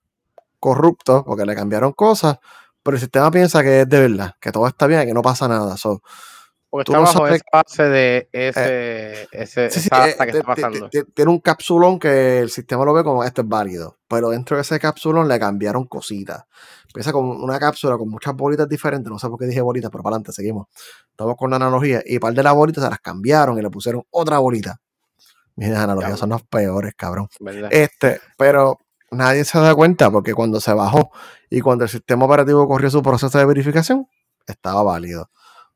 [0.61, 2.39] corrupto porque le cambiaron cosas,
[2.83, 5.49] pero el sistema piensa que es de verdad, que todo está bien, que no pasa
[5.49, 5.77] nada.
[5.77, 6.03] So,
[6.75, 10.17] Porque tú está no bajo sabes- esa base de ese, ese, Sí, sí, esa eh,
[10.19, 10.91] que te- está pasando.
[10.91, 14.57] te- tiene un capsulón que el sistema lo ve como esto es válido, pero dentro
[14.57, 16.43] de ese capsulón le cambiaron cositas.
[16.89, 20.03] Empieza con una cápsula con muchas bolitas diferentes, no sé por qué dije bolitas, pero
[20.03, 20.67] para adelante seguimos.
[21.11, 24.03] Estamos con la analogía y par de las bolitas se las cambiaron y le pusieron
[24.11, 24.81] otra bolita.
[25.55, 27.29] Mis analogías son las peores, cabrón.
[27.39, 27.69] ¿verdad?
[27.73, 28.81] Este, pero
[29.13, 31.13] nadie se da cuenta porque cuando se bajó
[31.51, 34.09] y cuando el sistema operativo corrió su proceso de verificación,
[34.49, 35.31] estaba válido.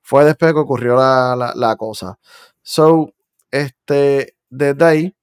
[0.08, 2.18] Fue después que ocurrió la, la- la cosa.
[2.62, 3.12] So,
[3.50, 5.16] este, desde ahí,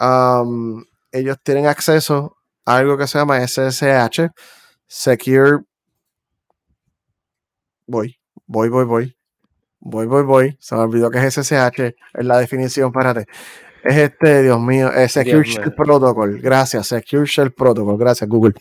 [0.00, 4.28] um, ellos tienen acceso a algo que se llama SSH,
[4.88, 5.60] Secure.
[7.86, 9.16] Voy, voy, voy, voy.
[9.78, 10.56] Voy, voy, voy.
[10.60, 11.80] Se me olvidó que es SSH.
[12.14, 13.26] Es la definición, espérate.
[13.84, 15.74] Es este, Dios mío, es Secure Dios Shell mío.
[15.76, 16.40] Protocol.
[16.40, 17.96] Gracias, Secure Shell Protocol.
[17.98, 18.54] Gracias, Google.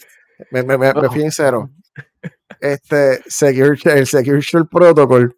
[0.52, 1.72] Me, me, me, me fui en cero.
[2.60, 5.36] Este, Secure, el Secure Shell Protocol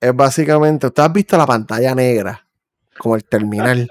[0.00, 2.46] es básicamente, ¿usted has visto la pantalla negra?
[2.98, 3.88] Como el terminal.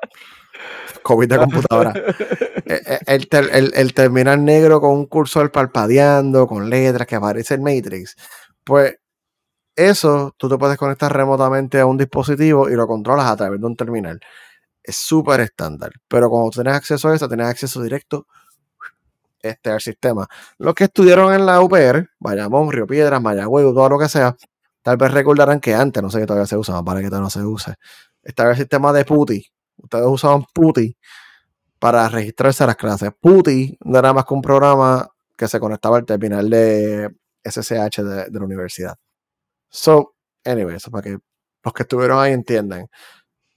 [1.04, 1.93] COVID de computadora.
[1.96, 7.54] Eh, eh, El, el- el terminal negro con un cursor parpadeando, con letras que aparece
[7.56, 8.15] en Matrix.
[8.63, 8.96] Pues
[9.76, 13.65] eso tú te puedes conectar remotamente a un dispositivo y lo controlas a través de
[13.67, 14.20] un terminal.
[14.84, 15.91] Es súper estándar.
[16.08, 18.28] Pero cuando tienes acceso a eso, tienes acceso directo
[19.48, 20.28] este, al sistema.
[20.58, 24.36] Los que estudiaron en la UPR, Bayamón, Río Piedras, Mayagüez, todo lo que sea,
[24.82, 27.30] tal vez recordarán que antes, no sé que todavía se usa, para que todavía no
[27.30, 27.76] se use,
[28.24, 29.46] estaba el sistema de PuTTY.
[29.78, 30.98] Ustedes usaban PuTTY
[31.80, 33.12] para registrarse a las clases.
[33.20, 38.26] PuTTY no era más que un programa que se conectaba al terminal de SSH de,
[38.30, 38.96] de la universidad.
[39.70, 41.18] So, anyway, eso para que
[41.64, 42.88] los que estuvieron ahí entiendan.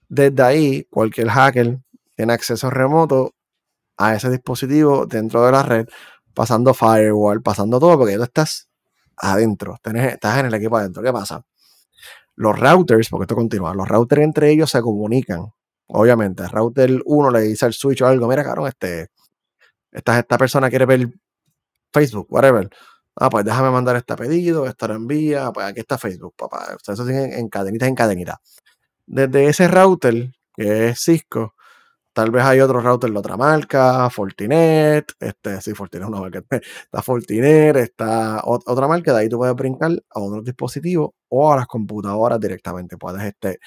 [0.08, 1.78] Desde ahí, cualquier hacker
[2.16, 3.34] tiene acceso remoto
[4.00, 5.86] a ese dispositivo dentro de la red,
[6.34, 8.68] pasando firewall, pasando todo, porque tú estás
[9.16, 11.02] adentro, tenés- estás en el equipo adentro.
[11.02, 11.44] ¿Qué pasa?
[12.36, 15.46] Los routers, porque esto continúa, los routers entre ellos se comunican.
[15.88, 19.08] Obviamente, el router 1 le dice al switch o algo, mira, cabrón, este,
[19.92, 21.08] esta, esta persona quiere ver
[21.92, 22.70] Facebook, whatever.
[23.16, 26.76] Ah, pues déjame mandar este pedido, esto lo envía, pues aquí está Facebook, papá.
[26.88, 28.40] O eso sigue en cadenitas en cadenita.
[29.06, 31.54] Desde ese router, que es Cisco,
[32.20, 36.42] tal vez hay otro router de otra marca, Fortinet, este, sí, Fortinet es una marca,
[36.84, 41.52] está Fortinet, está ot- otra marca, de ahí tú puedes brincar a otros dispositivos o
[41.52, 42.98] a las computadoras directamente.
[42.98, 43.58] Puedes este,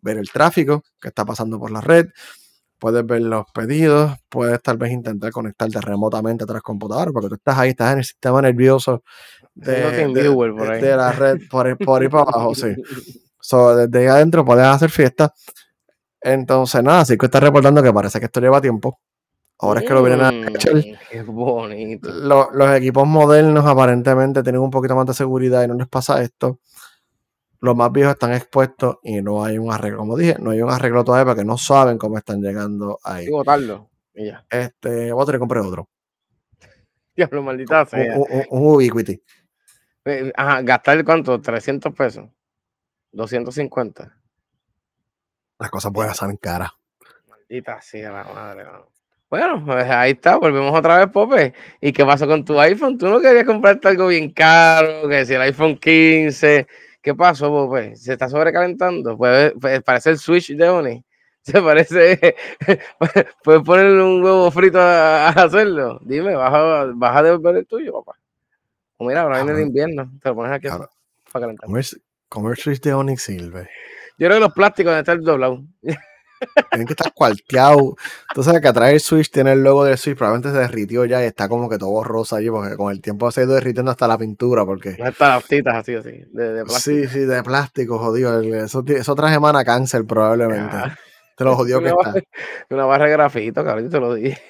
[0.00, 2.06] ver el tráfico que está pasando por la red,
[2.78, 7.34] puedes ver los pedidos, puedes tal vez intentar conectarte remotamente a otras computadoras, porque tú
[7.36, 9.02] estás ahí, estás en el sistema nervioso
[9.54, 12.74] de, la red, por, ahí- por ahí para abajo, sí.
[13.40, 15.32] So, desde ahí adentro puedes hacer fiesta.
[16.24, 18.98] Entonces, nada, Cisco está reportando que parece que esto lleva tiempo.
[19.58, 20.72] Ahora es que lo vienen a Mm, echar.
[21.10, 22.08] Qué bonito.
[22.10, 26.22] Lo- los equipos modernos aparentemente tienen un poquito más de seguridad y no les pasa
[26.22, 26.60] esto.
[27.60, 29.98] Los más viejos están expuestos y no hay un arreglo.
[29.98, 33.26] Como dije, no hay un arreglo todavía porque no saben cómo están llegando ahí.
[34.14, 34.44] Y ya.
[34.48, 35.88] Este, voy a tener que comprar otro.
[37.14, 38.16] Diablo, maldita sea.
[38.18, 39.22] un- un- un Ubiquiti.
[40.06, 41.40] Eh, Ajá, gastar cuánto?
[41.40, 42.28] 300 pesos.
[43.12, 44.16] 250.
[45.58, 46.70] Las cosas pueden salir caras.
[47.28, 48.64] Maldita sea la madre.
[48.64, 48.86] mano.
[49.30, 51.54] Bueno, pues ahí está, volvemos otra vez, Pope.
[51.80, 52.96] ¿Y qué pasó con tu iPhone?
[52.98, 55.08] ¿Tú no querías comprarte algo bien caro?
[55.08, 56.66] Que si el iPhone 15.
[57.02, 57.96] ¿Qué pasó, Pope?
[57.96, 59.16] ¿Se está sobrecalentando?
[59.16, 61.04] Puede- parece el Switch de Oni.
[61.42, 62.36] Se parece.
[63.42, 65.98] Puedes ponerle un huevo frito a, a hacerlo.
[66.02, 68.18] Dime, ¿vas a, vas a devolver el tuyo, papá?
[68.96, 70.10] O mira, ahora viene el invierno.
[70.22, 70.88] Te lo pones aquí para
[71.44, 71.66] calentar.
[71.66, 71.84] Comer,
[72.28, 73.68] comer Switch de Onyx sirve.
[74.18, 75.60] Yo creo que los plásticos deben estar doblados.
[76.70, 77.94] Tienen que estar cuarteados.
[78.34, 80.16] Tú sabes que atrás del Switch tiene el logo del Switch.
[80.16, 83.30] Probablemente se derritió ya y está como que todo rosa allí porque con el tiempo
[83.30, 84.64] se ha ido derritiendo hasta la pintura.
[84.66, 86.96] Porque están las titas así, así, de, de plástico.
[86.96, 88.38] Sí, sí, de plástico, jodido.
[88.40, 90.76] El- Eso, eso trae semana cáncer probablemente.
[91.36, 92.10] Te lo jodió que Una está.
[92.12, 92.24] barra-
[92.70, 94.40] Una barra de grafito, cabrón, yo te lo dije.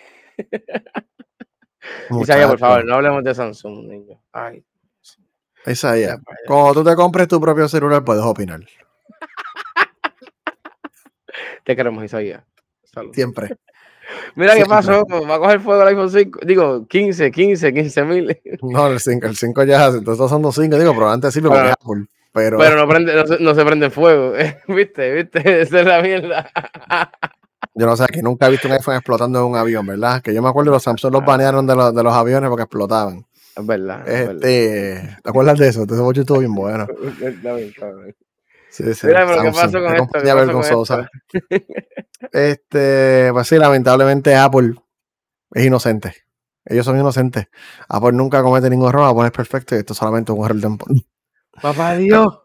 [2.20, 4.20] Isaías, por favor, no hablemos de Samsung, niño.
[4.33, 4.64] Ay,
[5.66, 6.46] Isaías, ya para allá.
[6.46, 8.61] cuando tú te compres tu propio celular puedes opinar.
[11.64, 12.42] Te queremos, Isaías.
[12.85, 13.12] Salud.
[13.14, 13.57] Siempre.
[14.37, 18.38] Mira qué pasó, va a coger fuego el iPhone 5, digo, 15, 15, 15 mil,
[18.62, 21.70] No, el 5, el 5 ya, entonces son dos 5, digo, probablemente sirve porque Pero-
[21.72, 22.07] es Apple.
[22.35, 24.33] Pero, pero no, prende, no, se, no se prende fuego,
[24.68, 25.14] ¿viste?
[25.14, 25.62] ¿Viste?
[25.62, 26.50] Esa es la mierda.
[27.74, 30.20] yo no sé, que nunca he visto un iPhone explotando en un avión, ¿verdad?
[30.20, 33.24] Que yo me acuerdo los Samsung los banearon de los, de los aviones porque explotaban.
[33.57, 34.44] Es verdad, es verdad.
[34.44, 35.83] Este, ¿Te acuerdas de eso?
[35.83, 36.88] Entonces, estuvo bien bueno.
[37.22, 38.14] Está bien, cabrón.
[38.75, 40.19] Sí, sí, Mira, pero ¿qué Samsung, pasó con qué esto?
[40.19, 41.11] ¿Qué pasó con vergonzosa.
[42.33, 44.75] Este, pues sí, lamentablemente Apple
[45.53, 46.15] es inocente.
[46.65, 47.47] Ellos son inocentes.
[47.89, 51.07] Apple nunca comete ningún error, Apple es perfecto y esto es solamente un error temporal.
[51.63, 52.41] Papá Dios.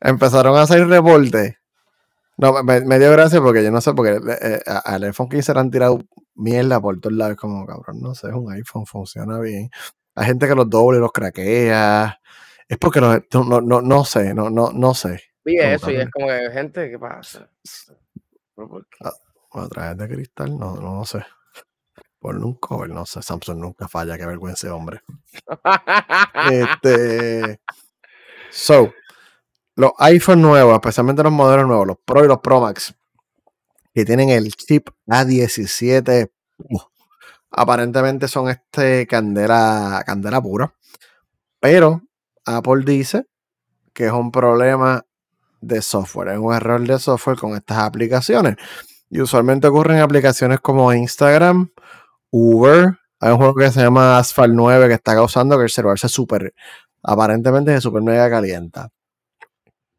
[0.00, 1.56] Empezaron a hacer reportes.
[2.38, 5.52] No, me, me dio gracia porque yo no sé, porque eh, eh, al iPhone 15
[5.52, 5.98] le han tirado
[6.34, 7.36] mierda por todos lados.
[7.36, 9.68] Como cabrón, no sé, es un iPhone, funciona bien.
[10.14, 12.18] Hay gente que los doble, los craquea.
[12.66, 15.27] Es porque los, no, no, no sé, no, no, no sé.
[15.48, 17.50] Y Como eso, y es como que, gente, ¿qué pasa?
[18.54, 18.98] ¿Pero por qué?
[19.52, 21.24] A través de cristal, no, no, no sé.
[22.18, 23.22] Por un cover, no sé.
[23.22, 25.00] Samsung nunca falla, qué vergüenza, hombre.
[26.50, 27.60] Este.
[28.50, 28.92] So,
[29.74, 32.94] los iPhone nuevos, especialmente los modelos nuevos, los Pro y los Pro Max,
[33.94, 36.78] que tienen el chip A17, uh,
[37.50, 40.74] aparentemente son este candela, candela pura.
[41.60, 42.02] Pero
[42.44, 43.26] Apple dice
[43.94, 45.04] que es un problema
[45.60, 48.56] de software, es un error de software con estas aplicaciones.
[49.10, 51.70] Y usualmente ocurren en aplicaciones como Instagram,
[52.30, 52.98] Uber.
[53.20, 56.08] Hay un juego que se llama Asphalt 9 que está causando que el celular se
[56.08, 56.54] super,
[57.02, 58.90] aparentemente se super mega calienta.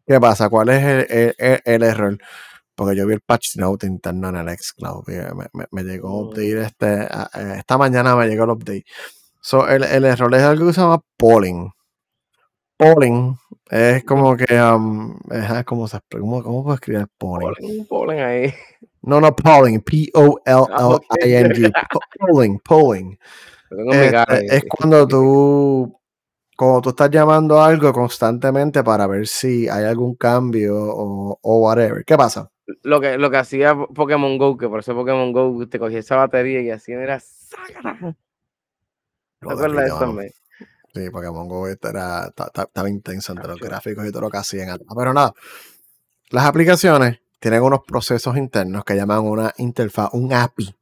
[0.05, 0.49] ¿Qué pasa?
[0.49, 2.17] ¿Cuál es el, error?
[2.73, 5.03] Porque yo vi el patch note interno en el Xcloud.
[5.53, 7.07] Me, me, llegó un update este,
[7.57, 8.85] esta mañana me llegó el update.
[9.41, 11.69] So, el, el error es algo que se llama polling.
[12.79, 13.35] Polling
[13.69, 17.85] es como que, um, es se, ¿cómo, ¿cómo puedo escribir polling?
[17.85, 18.53] Polling, ahí.
[19.01, 21.71] No, no, polling, P-O-L-L-I-N-G.
[22.17, 23.19] polling, polling.
[24.49, 25.93] Es cuando tú
[26.55, 32.03] como tú estás llamando algo constantemente para ver si hay algún cambio o, o, whatever.
[32.05, 32.49] ¿Qué pasa?
[32.83, 36.15] Lo que, lo que hacía Pokémon Go, que por eso Pokémon Go te cogía esa
[36.15, 38.15] batería y así era sácala.
[39.39, 40.38] ¿Te acuerdas de eso?
[40.93, 44.79] Sí, Pokémon Go era, estaba intenso entre los gráficos y todo lo que hacían.
[44.95, 45.33] Pero nada,
[46.29, 50.75] las aplicaciones tienen unos procesos internos que llaman una interfaz, un API,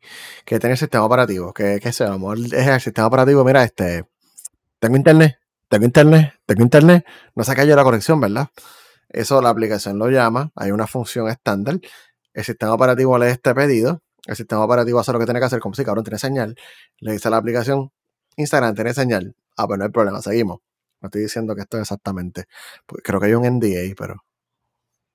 [0.43, 3.43] que tiene el sistema operativo, que, que se a lo mejor es el sistema operativo,
[3.43, 4.05] mira, este,
[4.79, 5.37] tengo internet,
[5.69, 8.47] tengo internet, tengo internet, no se cayó la conexión, ¿verdad?
[9.09, 11.79] Eso la aplicación lo llama, hay una función estándar,
[12.33, 15.59] el sistema operativo lee este pedido, el sistema operativo hace lo que tiene que hacer,
[15.59, 16.55] como si cabrón tiene señal,
[16.99, 17.91] le dice a la aplicación,
[18.35, 20.59] Instagram tiene señal, ah, pues no hay problema, seguimos.
[21.01, 22.45] No estoy diciendo que esto es exactamente,
[22.85, 24.23] pues creo que hay un NDA, pero...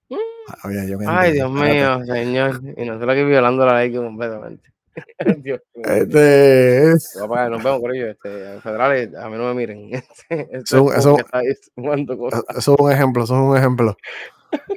[0.09, 1.07] Mm.
[1.09, 4.73] Ay, Dios mío, señor, y nosotros aquí violando la ley completamente.
[5.39, 7.17] Dios este es...
[7.19, 8.11] Nos vemos por ello.
[8.11, 9.91] Este, federales, a mí no me miren.
[10.29, 11.71] Este, eso, eso, eso, es
[12.69, 13.97] un ejemplo, eso es un ejemplo.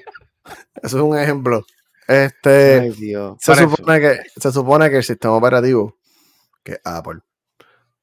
[0.83, 1.65] Eso es un ejemplo.
[2.07, 3.37] Este, Ay, Dios.
[3.39, 5.97] Se, supone que, se supone que el sistema operativo,
[6.63, 7.21] que Apple,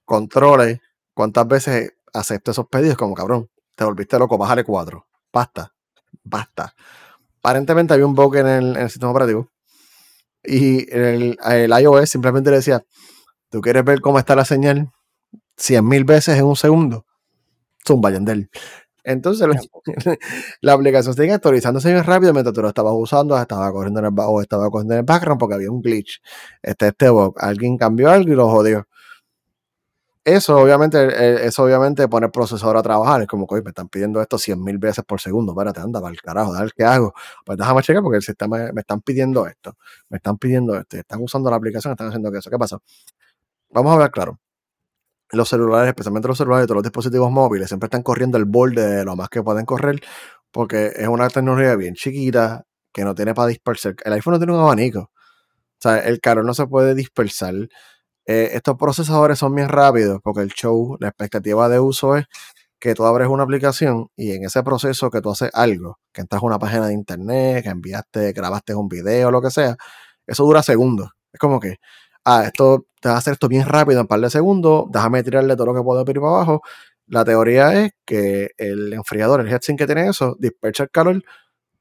[0.05, 0.81] controle
[1.15, 5.07] cuántas veces acepta esos pedidos, como cabrón, te volviste loco, bájale cuatro.
[5.33, 5.73] Basta,
[6.25, 6.75] basta.
[7.39, 9.51] Aparentemente había un bug en el, en el sistema operativo
[10.45, 12.85] y el, el iOS simplemente le decía,
[13.51, 14.91] ¿tú quieres ver cómo está la señal?
[15.57, 17.07] 100 mil veces en un segundo.
[17.87, 18.51] Zumba, Yandel.
[19.05, 19.49] Entonces
[20.61, 24.13] la, aplicación sigue actualizándose bien rápido mientras tú lo estabas usando, estaba corriendo en el,
[24.17, 26.21] o estaba corriendo en el background porque había un glitch.
[26.63, 28.87] Este, este bug, alguien cambió algo y lo jodió.
[30.25, 33.23] Eso obviamente, eso obviamente pone el procesador a trabajar.
[33.23, 35.53] Es como que me están pidiendo esto 100 mil veces por segundo.
[35.53, 37.13] Espérate, anda, para el carajo, dale, ¿qué hago?
[37.45, 39.77] Pues déjame checar porque el sistema me están pidiendo esto.
[40.09, 40.97] Me están pidiendo esto.
[40.97, 42.51] Están usando la aplicación, están haciendo eso.
[42.51, 42.79] ¿Qué pasa?
[43.71, 44.39] Vamos a hablar claro.
[45.33, 48.87] Los celulares, especialmente los celulares y todos los dispositivos móviles, siempre están corriendo el borde
[48.87, 50.01] de lo más que pueden correr
[50.53, 53.97] porque es una tecnología bien chiquita que no tiene para dispersar.
[54.05, 55.01] El iPhone no tiene un abanico.
[55.01, 55.11] O
[55.83, 57.55] sea, el calor no se puede dispersar
[58.27, 62.27] eh, estos procesadores son bien rápidos porque el show, la expectativa de uso es
[62.79, 66.43] que tú abres una aplicación y en ese proceso que tú haces algo, que entras
[66.43, 69.77] a una página de internet, que enviaste, grabaste un video, lo que sea,
[70.27, 71.11] eso dura segundos.
[71.33, 71.77] Es como que,
[72.25, 75.23] ah, esto te va a hacer esto bien rápido en un par de segundos, déjame
[75.23, 76.63] tirarle todo lo que puedo ir para abajo.
[77.07, 81.23] La teoría es que el enfriador, el heatsink que tiene eso, dispersa el calor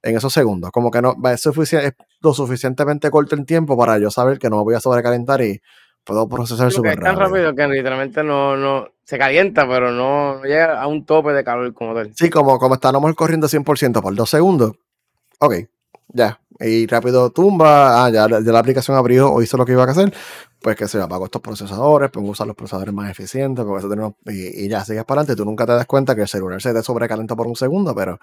[0.03, 0.71] en esos segundos.
[0.71, 4.57] Como que no es, es lo suficientemente corto el tiempo para yo saber que no
[4.57, 5.61] me voy a sobrecalentar y
[6.03, 7.11] puedo procesar súper rápido.
[7.11, 11.31] Es tan rápido que literalmente no, no se calienta, pero no, llega a un tope
[11.33, 12.11] de calor como tal.
[12.15, 14.73] Sí, como, como estábamos corriendo 100% por dos segundos.
[15.39, 15.55] Ok,
[16.09, 16.39] ya.
[16.59, 20.13] Y rápido tumba, ah, ya, la aplicación abrió o hizo lo que iba a hacer,
[20.61, 24.13] pues que se apagó estos procesadores, pues usar los procesadores más eficientes, porque eso tenemos,
[24.27, 25.41] y, ya sigues para adelante.
[25.41, 28.19] Tú nunca te das cuenta que el celular se te sobrecalenta por un segundo, pero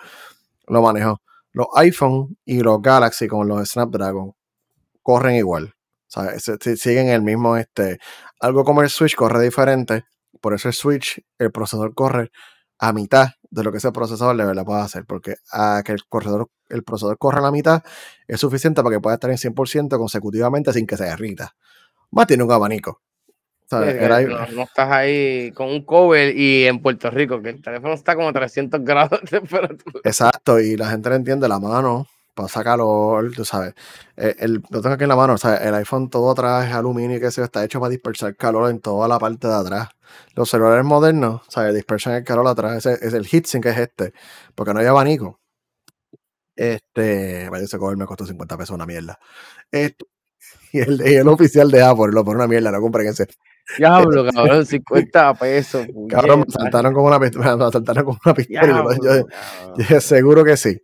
[0.68, 1.20] lo manejó.
[1.52, 4.32] Los iPhone y los Galaxy con los Snapdragon
[5.02, 5.74] corren igual.
[6.08, 7.98] O sea, siguen el mismo, este,
[8.40, 10.04] algo como el Switch corre diferente,
[10.40, 12.30] por eso el Switch, el procesador corre
[12.78, 16.00] a mitad de lo que ese procesador de verdad puede hacer, porque a que el,
[16.08, 17.82] procesador, el procesador corra a la mitad
[18.26, 21.54] es suficiente para que pueda estar en 100% consecutivamente sin que se derrita.
[22.10, 23.02] Más tiene un abanico.
[23.70, 23.82] no,
[24.62, 28.32] estás ahí con un cover y en Puerto Rico, que el teléfono está como a
[28.32, 30.00] 300 grados de temperatura.
[30.04, 32.06] Exacto, y la gente le entiende la mano
[32.42, 33.74] pasa calor, tú sabes.
[34.16, 37.16] Eh, el, lo tengo aquí en la mano, sea, el iPhone todo atrás es aluminio
[37.16, 39.88] y que se está hecho para dispersar calor en toda la parte de atrás.
[40.34, 41.74] Los celulares modernos, ¿sabes?
[41.74, 42.86] Dispersan el calor atrás.
[42.86, 44.12] Ese, es el heatsink que es este,
[44.54, 45.40] porque no hay abanico.
[46.56, 49.18] Este, vaya, ese cover me costó 50 pesos una mierda.
[49.70, 50.04] Este,
[50.72, 53.26] y, el, y el oficial de Apple lo pone una mierda, no compren ese.
[53.76, 55.86] Diablo, cabrón, 50 pesos.
[56.08, 57.56] Cabrón, me saltaron como una pistola.
[57.56, 58.84] Me saltaron como una pistola.
[59.76, 60.80] yo, seguro que sí.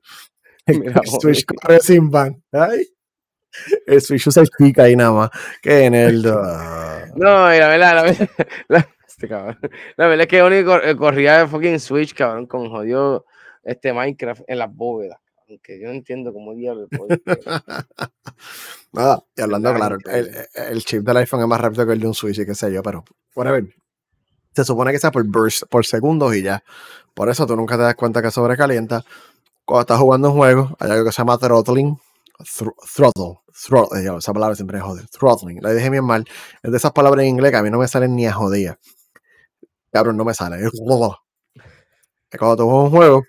[1.21, 2.43] Switch corre sin van.
[2.53, 2.87] Ay.
[3.87, 5.31] El Switch usa el pica ahí nada más.
[5.63, 6.43] Qué nerdo.
[7.17, 8.29] No, y la verdad, la verdad,
[8.69, 9.59] la, este cabrón.
[9.97, 13.27] La verdad es que único corría de fucking Switch, cabrón, con jodido
[13.63, 15.19] este Minecraft en las bóvedas.
[15.49, 16.89] Aunque yo no entiendo cómo diablo.
[18.93, 22.07] Nada, y hablando claro, el, el chip del iPhone es más rápido que el de
[22.07, 23.65] un Switch y qué sé yo, pero whatever.
[24.55, 26.63] Se supone que sea por burst, por segundos y ya.
[27.13, 29.05] Por eso tú nunca te das cuenta que sobrecalienta.
[29.67, 31.99] Cuando estás jugando un juego, hay algo que se llama throttling.
[32.41, 33.41] Thr- throttle.
[33.67, 34.03] Throttle.
[34.05, 35.09] ya, esa palabra siempre es joder.
[35.09, 35.63] Throttling.
[35.63, 36.25] La dije bien mal.
[36.63, 38.79] Es de esas palabras en inglés que a mí no me salen ni a jodía.
[39.93, 40.57] Cabrón, no me sale.
[40.65, 40.73] Es
[42.39, 43.23] Cuando tú juegas un juego,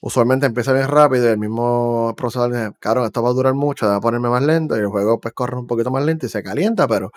[0.00, 3.86] usualmente empieza bien rápido y el mismo procesador dice, cabrón, esto va a durar mucho,
[3.86, 6.28] va a ponerme más lento y el juego pues corre un poquito más lento y
[6.28, 7.10] se calienta, pero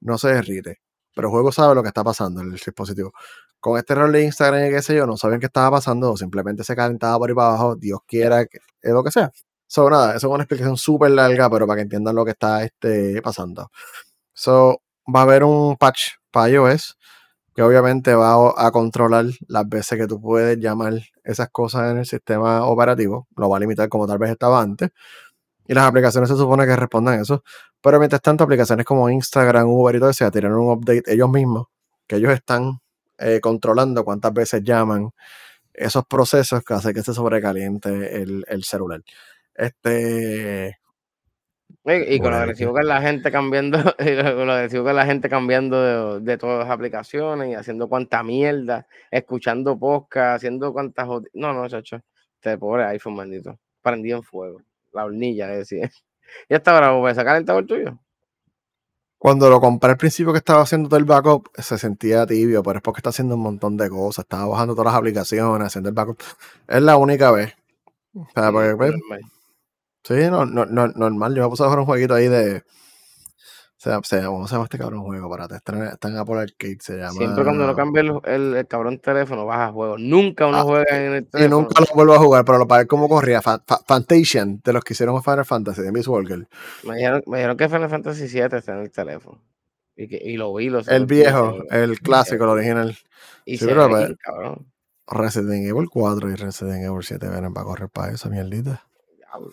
[0.00, 0.80] no se derrite.
[1.14, 3.12] Pero el juego sabe lo que está pasando en el dispositivo.
[3.60, 6.16] Con este error de Instagram y qué sé yo, no sabían qué estaba pasando o
[6.16, 9.32] simplemente se calentaba por ahí para abajo, Dios quiera, que, es lo que sea.
[9.66, 12.64] So, nada, eso es una explicación súper larga, pero para que entiendan lo que está
[12.64, 13.70] este, pasando.
[14.32, 14.80] So,
[15.14, 16.96] va a haber un patch para iOS
[17.58, 20.94] que obviamente va a, controlar las veces que tú puedes llamar
[21.24, 23.26] esas cosas en el sistema operativo.
[23.36, 24.90] Lo va a limitar como tal vez estaba antes.
[25.66, 27.42] Y las aplicaciones se supone que respondan a eso.
[27.80, 31.66] Pero mientras tanto, aplicaciones como Instagram, Uber y todo eso, tiraron un update ellos mismos,
[32.06, 32.78] que ellos están
[33.18, 35.10] eh, controlando cuántas veces llaman
[35.74, 39.02] esos procesos que hacen que se sobrecaliente el, el celular.
[39.54, 40.78] Este,
[41.84, 44.90] Y, y con lo agresivo que es la gente cambiando, y con lo agresivo que
[44.90, 50.36] es la gente cambiando de, de todas las aplicaciones y haciendo cuanta mierda, escuchando podcast,
[50.36, 52.00] haciendo cuantas No, no, chacho.
[52.34, 53.58] Este pobre iPhone, bendito.
[53.82, 54.62] Prendido en fuego.
[54.92, 55.90] La hornilla, le decía.
[56.50, 57.98] Ya está bravo, ¿puedes sacar el tabor tuyo?
[59.18, 62.78] Cuando lo compré al principio que estaba haciendo todo el backup, se sentía tibio, pero
[62.78, 64.24] es porque está haciendo un montón de cosas.
[64.24, 66.20] Estaba bajando todas las aplicaciones, haciendo el backup.
[66.68, 67.54] Es la única vez.
[68.14, 68.92] O sea, porque, pues,
[70.04, 71.34] sí, no, no, no- normal.
[71.34, 72.62] Yo me puse a jugar un jueguito ahí de.
[73.80, 75.30] Sea, se llama- ¿cómo se llama este cabrón juego?
[75.30, 76.78] Para está en, está en Apple Arcade.
[76.80, 77.12] Se llama.
[77.12, 79.96] Siempre cuando no cambia el, el, el cabrón teléfono, baja juego.
[79.96, 81.60] Nunca uno Ah, juega en el Y teléfono.
[81.62, 83.40] nunca lo vuelvo a jugar, pero lo para ver cómo corría.
[83.40, 86.48] Fa- Fa- Fantasian, de los que hicieron Final Fantasy, de Miss Walker.
[86.82, 89.40] Me dijeron, me dijeron que Final Fantasy VII está en el teléfono.
[89.94, 92.96] Y, que, y lo vi, lo El viejo, el clásico, el original.
[93.44, 94.66] Y Sí, se pero ve cabrón.
[95.06, 98.84] Resident Evil 4 y Resident Evil 7 vienen para correr para esa mierdita.
[99.16, 99.52] Diablo,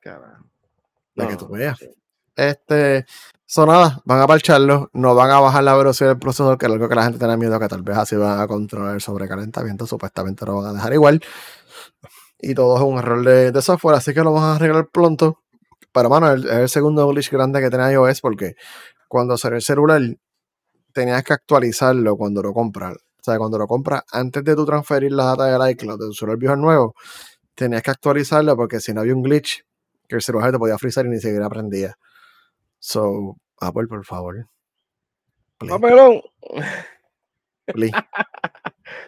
[0.00, 0.44] carajo.
[1.16, 1.78] Para No, que tú veas.
[1.78, 1.88] sí.
[2.36, 3.04] Este,
[3.46, 6.72] son nada, van a parcharlo, no van a bajar la velocidad del procesador, que es
[6.72, 9.86] algo que la gente tenía miedo que tal vez así van a controlar el sobrecalentamiento,
[9.86, 11.20] supuestamente lo van a dejar igual.
[12.38, 15.38] Y todo es un error de, de software, así que lo van a arreglar pronto.
[15.94, 18.56] Pero mano, es el, segundo glitch grande que tiene iOS porque
[19.08, 20.02] cuando salió el celular
[20.92, 22.96] tenías que actualizarlo cuando lo compras.
[22.96, 26.12] O sea, cuando lo compras, antes de tú transferir la data del iCloud de tu
[26.12, 26.94] celular viejo al nuevo,
[27.54, 29.64] tenías que actualizarlo porque si no había un glitch,
[30.08, 31.96] que el celular te podía frizar y ni siquiera prendía.
[32.86, 34.46] So, Apple, por favor.
[35.56, 36.20] Please, Papelón.
[37.66, 37.92] please,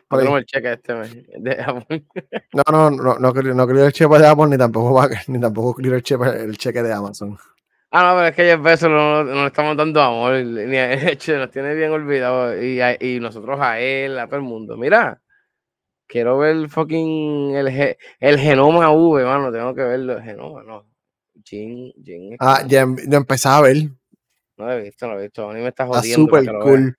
[0.09, 0.39] Ponemos please.
[0.39, 0.95] el cheque este
[1.41, 2.07] de Apple.
[2.55, 3.33] No, no, no, no, no
[3.67, 6.83] clear el cheque de Apple ni tampoco va, ni tampoco clear el cheque, el cheque
[6.83, 7.37] de Amazon.
[7.91, 10.33] Ah, no, pero es que Jeff Bezos no, no le estamos dando amor.
[10.43, 10.77] Ni
[11.11, 12.59] hecho, nos tiene bien olvidado.
[12.63, 14.79] Y, a- y nosotros a él, a todo el mundo.
[14.79, 15.21] Mira,
[16.07, 19.53] quiero ver fucking el, el genoma V, mano.
[19.53, 20.15] Tengo que verlo.
[20.15, 20.87] El genoma, no.
[21.49, 22.33] Jin, Jin.
[22.33, 23.77] es Ah, ya em- ya empezaba a ver.
[24.59, 25.49] No lo he visto, no lo he visto.
[25.49, 26.27] A mí me está Está jodiendo.
[26.31, 26.99] para súper cool.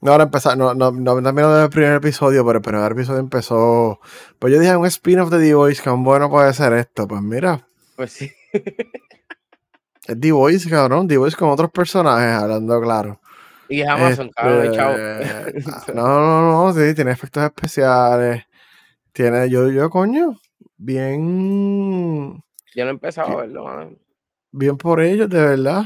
[0.00, 3.18] No, ahora empezar, no, no, no, no mirado el primer episodio, pero el primer episodio
[3.18, 3.98] empezó.
[4.38, 7.08] Pues yo dije un spin-off de The Voice, que bueno puede ser esto.
[7.08, 8.30] Pues mira, Pues sí.
[8.52, 11.08] es The Voice, cabrón.
[11.08, 13.20] The Voice con otros personajes, hablando claro.
[13.68, 14.94] Y es Amazon, cabrón, Este, chavo.
[15.72, 18.44] ah, no, no, no, sí, tiene efectos especiales.
[19.12, 20.38] Tiene, yo, yo, coño,
[20.76, 22.40] bien,
[22.74, 23.90] Yo no he empezado a verlo, mano.
[24.52, 25.84] bien por ellos, de verdad.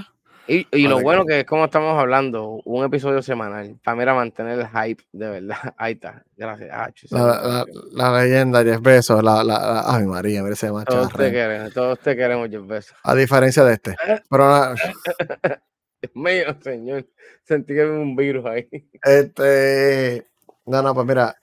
[0.48, 4.58] Y, y lo bueno que es como estamos hablando, un episodio semanal, para mira mantener
[4.58, 5.56] el hype, de verdad.
[5.76, 6.68] Ahí está, gracias.
[6.72, 7.64] Ah, La,
[7.94, 11.16] la, la leyenda, Jeff Bezos, la, la, la- ay María, mira ese todos macho.
[11.16, 12.96] te queremos, todos te queremos, Jeff Bezos.
[13.04, 13.96] A diferencia de este.
[14.28, 14.74] Pero nada,
[16.02, 17.06] Dios mío, señor,
[17.44, 18.68] sentí que había un virus ahí.
[19.04, 20.26] este,
[20.66, 21.36] no, no, pues mira,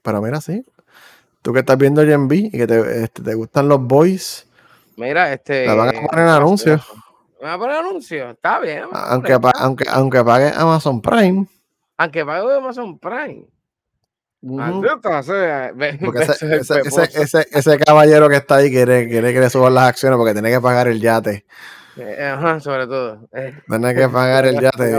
[0.00, 0.64] pero mira, sí.
[1.42, 4.47] Tú que estás viendo Gen B y que te, este, te gustan los boys,
[4.98, 5.64] Mira, este.
[5.66, 6.82] la van a poner en anuncios.
[7.40, 8.34] ¿Me van a poner anuncios?
[8.34, 8.84] Está bien.
[8.92, 11.46] Aunque, aunque, aunque pague Amazon Prime.
[11.96, 13.44] Aunque pague Amazon Prime.
[15.74, 19.74] ve- Porque Bezos ese, ese, ese caballero que está ahí quiere, quiere que le suban
[19.74, 21.44] las acciones porque tiene que pagar el yate.
[21.98, 23.28] Eh, Ajá, sobre todo.
[23.32, 24.90] Eh, Tiene que pagar el yate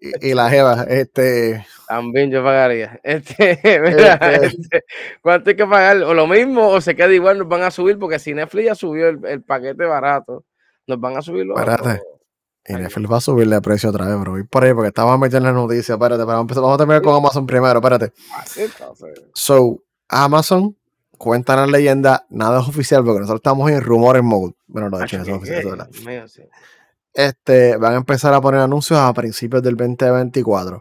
[0.00, 0.84] y, y- y la jeva.
[0.88, 2.98] Este, También yo pagaría.
[3.04, 4.84] Este, mira, Este- este,
[5.22, 5.98] ¿cuánto hay que pagar?
[6.02, 8.74] O lo mismo, o se queda igual, nos van a subir, porque si Netflix ya
[8.74, 10.44] subió el, el paquete barato,
[10.86, 11.82] nos van a subir los Espérate.
[11.82, 12.00] otros.
[12.66, 14.32] Y Netflix va a subirle el precio otra vez, bro.
[14.32, 15.90] Voy por ahí porque estamos metiendo en las noticias.
[15.96, 18.12] Espérate, pero vamos a, vamos a terminar con Amazon primero, espérate.
[19.34, 20.76] So, Amazon
[21.20, 24.54] cuenta la leyenda, nada es oficial porque nosotros estamos en rumores mode.
[24.66, 25.90] Bueno, lo de China es oficial, ¿verdad?
[27.12, 30.80] Este, van a empezar a poner anuncios a principios del 2024.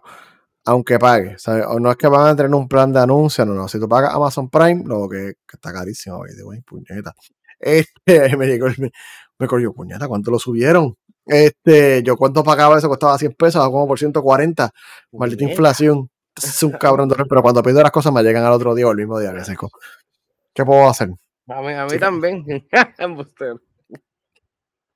[0.66, 1.66] Aunque pague, ¿sabes?
[1.68, 3.68] O no es que van a tener un plan de anuncios, no, no.
[3.68, 7.14] Si tú pagas Amazon Prime, lo que, que está carísimo, güey, puñeta.
[7.62, 8.90] Este, me llegó me,
[9.38, 10.96] me cogió, puñeta, ¿cuánto lo subieron?
[11.26, 14.72] Este, yo cuánto pagaba eso, costaba 100 pesos, como por 140.
[15.12, 16.10] Maldita inflación.
[16.38, 18.98] Es un cabrón, pero cuando pido las cosas me llegan al otro día o el
[18.98, 19.34] mismo día.
[20.60, 21.10] ¿Qué puedo hacer?
[21.48, 22.44] A mí, a mí también.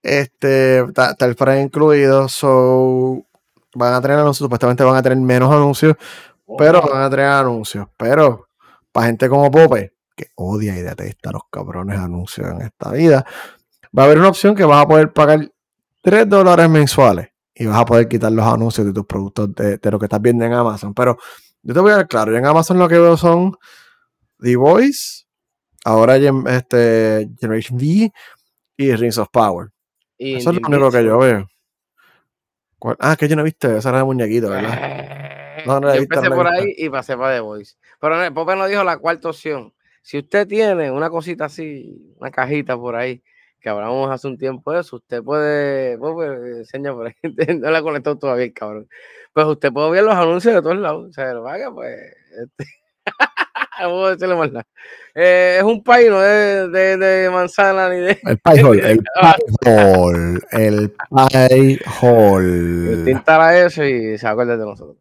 [0.03, 3.25] este, está, el Prime incluido, so
[3.73, 5.95] van a tener anuncios, supuestamente van a tener menos anuncios,
[6.57, 6.91] pero oh.
[6.91, 7.87] van a tener anuncios.
[7.95, 8.49] Pero
[8.91, 13.25] para gente como Pope, que odia y detesta los cabrones anuncios en esta vida,
[13.97, 15.49] va a haber una opción que vas a poder pagar
[16.01, 19.97] 3 dólares mensuales y vas a poder quitar los anuncios de tus productos de, lo
[19.97, 20.93] que estás viendo en Amazon.
[20.93, 21.17] Pero
[21.61, 23.55] yo te voy a dar claro, en Amazon lo que veo son
[24.39, 25.22] The Voice,
[25.83, 28.11] ahora este, Generation V
[28.77, 29.69] y Rings of Power.
[30.17, 31.47] Eso es lo único que yo veo.
[32.99, 34.77] Ah, que yo no he visto, esa era de muñequito, ¿verdad?
[34.81, 37.75] Eh, no, no yo empecé por ahí y pasé para The Voice.
[37.99, 39.73] Pero el Pope nos dijo la cuarta opción.
[40.01, 43.23] Si usted tiene una cosita así, una cajita por ahí,
[43.61, 47.13] que hablamos hace un tiempo de eso, usted puede, pues, enseña por ahí,
[47.59, 48.89] no la conectado todavía, cabrón.
[49.31, 51.09] Pues usted puede ver los anuncios de todos lados.
[51.09, 51.95] O sea, lo haga, pues.
[52.37, 52.65] Este,
[53.79, 54.65] vamos a decirle más nada.
[55.15, 58.19] Eh, es un país, no de, de, de, manzana ni de.
[58.23, 58.99] El pie hole, el
[59.61, 62.97] pie hole, el pie hole.
[62.97, 64.97] Usted instala eso y se acuerda de nosotros.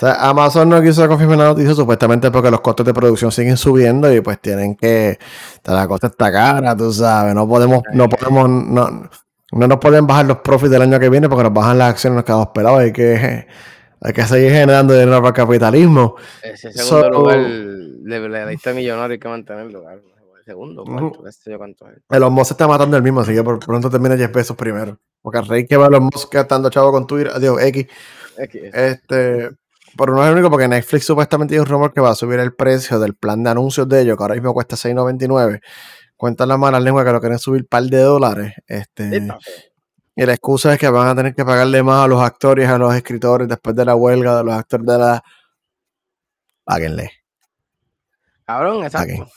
[0.00, 4.20] Amazon no quiso confirmar la noticia supuestamente porque los costos de producción siguen subiendo y
[4.20, 5.18] pues tienen que.
[5.64, 7.34] La costa está cara, tú sabes.
[7.34, 9.10] No podemos, no podemos, no,
[9.52, 12.16] no nos pueden bajar los profits del año que viene porque nos bajan las acciones,
[12.16, 12.80] nos quedamos pelados.
[12.80, 13.46] Hay que,
[14.00, 16.16] hay que seguir generando dinero para el capitalismo.
[16.42, 19.90] Ese segundo lugar de la lista millonaria hay que mantenerlo.
[19.90, 20.00] El
[20.44, 21.22] segundo, ¿cuánto?
[21.58, 21.98] ¿cuánto es?
[22.08, 24.98] El Musk se está matando el mismo, así que por pronto termina 10 pesos primero.
[25.20, 27.86] Porque el rey que va a los Musk estando chavo con Twitter, adiós, X.
[28.38, 28.62] X.
[28.72, 29.50] Este
[29.96, 32.38] pero no es el único porque Netflix supuestamente tiene un rumor que va a subir
[32.38, 35.60] el precio del plan de anuncios de ellos, que ahora mismo cuesta 6.99.
[36.16, 38.54] Cuentan las malas lenguas que lo quieren subir un par de dólares.
[38.66, 39.28] Este,
[40.18, 42.72] y la excusa es que van a tener que pagarle más a los actores y
[42.72, 45.22] a los escritores después de la huelga de los actores de la.
[46.64, 47.12] Páguenle.
[48.44, 49.28] Cabrón, exacto.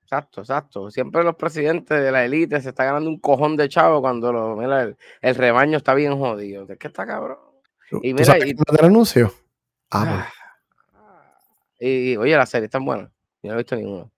[0.00, 0.90] Exacto, exacto.
[0.92, 4.54] Siempre los presidentes de la élite se están ganando un cojón de chavo cuando lo,
[4.54, 6.66] mira, el, rebaño está bien jodido.
[6.66, 7.38] ¿De qué está cabrón?
[8.02, 9.34] Y mira, ¿Tú sabes anuncio?
[9.90, 10.28] Ah,
[11.80, 13.10] y, oye, las series están buenas.
[13.42, 14.08] Yo no he visto ninguna.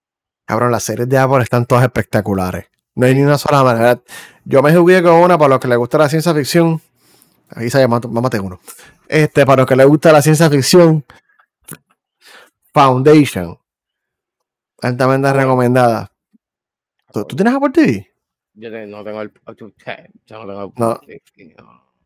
[0.45, 2.70] Cabrón, las series de Apple están todas espectaculares.
[2.95, 4.01] No hay ni una sola manera.
[4.45, 6.81] Yo me jugué con una para los que les gusta la ciencia ficción.
[7.51, 8.61] Ahí se llama, mámate uno.
[9.09, 11.05] Este, para los que les gusta la ciencia ficción,
[12.73, 13.59] Foundation.
[14.83, 16.11] Altamente recomendada.
[17.13, 18.11] ¿Tú, tienes Apple TV?
[18.55, 19.33] Yo no tengo el.
[20.27, 20.71] Yo no tengo el.
[20.77, 21.01] No.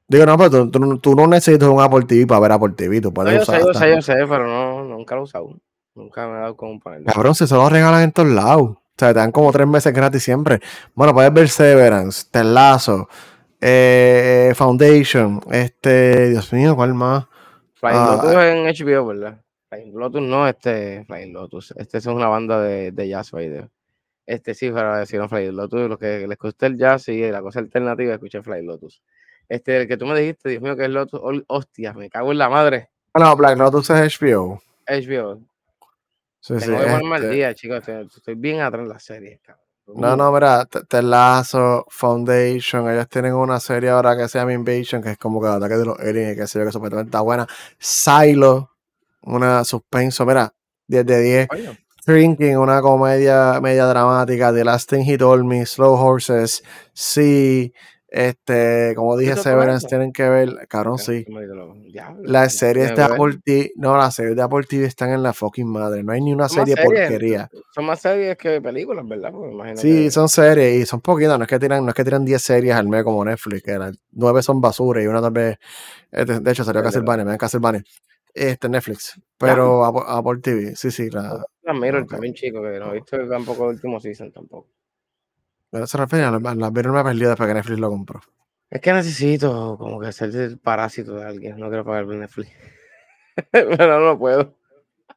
[0.06, 3.00] Digo, no, pero tú, no necesitas un Apple TV para ver Apple TV.
[3.00, 5.58] Tú puedes yo sé, yo sé, yo sé, pero no, nunca lo he usado.
[5.94, 7.04] Nunca me he dado con un panel.
[7.04, 8.76] Cabrón, se lo regalan en todos lados.
[8.96, 10.60] O sea, te dan como tres meses gratis siempre.
[10.94, 13.08] Bueno, puedes ver Severance, Telazo,
[13.60, 17.26] eh, Foundation, este, Dios mío, ¿cuál más?
[17.74, 19.40] Flying ah, Lotus en HBO, ¿verdad?
[19.68, 21.74] Flying Lotus no, este, Flying Lotus.
[21.76, 23.68] Este es una banda de, de jazz, de
[24.26, 27.58] Este sí, para decir Flying Lotus, lo que les gusta el jazz y la cosa
[27.58, 29.02] alternativa, escuché Flying Lotus.
[29.48, 31.20] Este, el que tú me dijiste, Dios mío, que es Lotus.
[31.48, 32.90] Hostia, me cago en la madre.
[33.18, 34.60] No, Black Lotus es HBO.
[34.86, 35.40] HBO.
[36.44, 37.30] Sí, Tengo sí, que ponerme este...
[37.30, 37.88] día, chicos.
[37.88, 39.64] Estoy, bien atrás en la serie, cabrón.
[39.96, 45.12] No, no, mira, Telazo, Foundation, ellos tienen una serie ahora que se llama Invasion, que
[45.12, 47.46] es como que el ataque de los aliens, que sé yo, que supuestamente está buena.
[47.78, 48.72] Silo,
[49.22, 50.54] una suspenso, mira,
[50.86, 51.48] 10 de 10.
[52.06, 54.52] Drinking, una comedia media dramática.
[54.52, 57.72] The Last Thing He Told Me, Slow Horses, Sí.
[58.16, 61.26] Este, como dije, Severance tienen que ver, cabrón, sí.
[62.22, 65.66] Las series de Apple TV, no, las series de Apple TV están en la fucking
[65.66, 66.04] madre.
[66.04, 67.50] No hay ni una serie porquería.
[67.74, 69.32] Son más series que películas, ¿verdad?
[69.74, 71.36] sí, son series y son poquitas.
[71.36, 73.72] No es que tiran, no es que tiran 10 series al mes como Netflix, que
[73.72, 75.58] eran, 9 son basura y una tal vez.
[76.12, 77.82] Este, de hecho, salió Castlevania, me dan Castlevania.
[78.32, 79.20] Este, Netflix.
[79.36, 81.10] Pero Apple, TV, sí, sí.
[81.10, 81.44] La,
[81.74, 84.68] Mirror también, chico, que no he visto tampoco el último season tampoco.
[85.86, 88.20] Se refiere a la, perdida después que Netflix lo compró.
[88.70, 91.58] Es que necesito como que ser el parásito de alguien.
[91.58, 92.50] No quiero pagar Netflix.
[93.50, 94.54] Pero no puedo.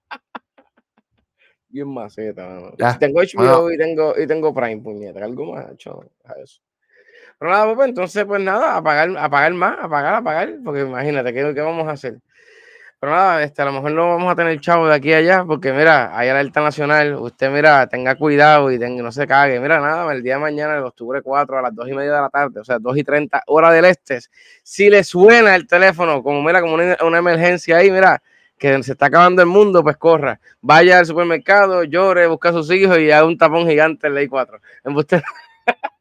[1.70, 5.24] Bien maceta, Tengo HBO y, tengo, y tengo Prime, puñeta.
[5.24, 6.62] Algo más hecho a eso.
[7.38, 10.58] Pero nada, pues entonces, pues nada, a pagar, a pagar más, a pagar, a pagar,
[10.64, 12.20] porque imagínate, ¿qué, qué vamos a hacer?
[13.00, 15.44] Pero nada, este, a lo mejor no vamos a tener chavo de aquí a allá,
[15.46, 19.60] porque mira, hay alerta nacional, usted mira, tenga cuidado y tenga, no se cague.
[19.60, 22.22] Mira, nada, el día de mañana, el octubre 4, a las 2 y media de
[22.22, 24.20] la tarde, o sea, 2 y 30 hora del este,
[24.64, 28.20] si le suena el teléfono, como mira, como una, una emergencia ahí, mira,
[28.58, 32.72] que se está acabando el mundo, pues corra, vaya al supermercado, llore, busca a sus
[32.72, 34.60] hijos y haga un tapón gigante en Ley 4.
[34.86, 35.22] En usted...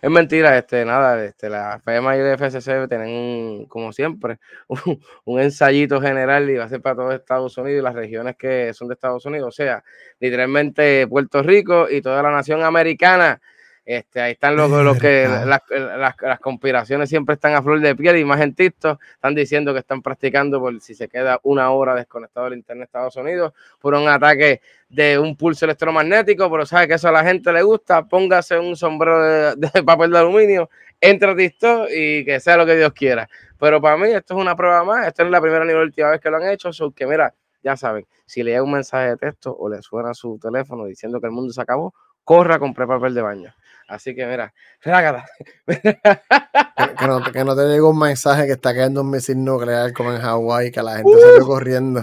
[0.00, 4.38] Es mentira, este, nada, este, la FEMA y el FCC tienen, como siempre,
[4.68, 8.36] un, un, ensayito general y va a ser para todo Estados Unidos y las regiones
[8.36, 9.84] que son de Estados Unidos, o sea,
[10.20, 13.40] literalmente Puerto Rico y toda la nación americana
[13.84, 17.96] este, ahí están los, los que las, las, las, conspiraciones siempre están a flor de
[17.96, 21.68] piel y más en TikTok están diciendo que están practicando por si se queda una
[21.72, 26.64] hora desconectado del internet de Estados Unidos por un ataque de un pulso electromagnético, pero
[26.64, 30.18] sabe que eso a la gente le gusta, póngase un sombrero de, de papel de
[30.18, 30.70] aluminio,
[31.00, 33.28] entra a TikTok y que sea lo que Dios quiera.
[33.58, 36.10] Pero para mí esto es una prueba más, esta es la primera ni la última
[36.10, 39.10] vez que lo han hecho, so que mira, ya saben, si le llega un mensaje
[39.10, 42.58] de texto o le suena su teléfono diciendo que el mundo se acabó, corra a
[42.58, 43.54] comprar papel de baño.
[43.92, 45.26] Así que mira, rágata.
[45.66, 50.12] que, no, que, no, te llegue un mensaje que está cayendo un misil nuclear como
[50.12, 52.02] en Hawái, que la gente uh, salió corriendo.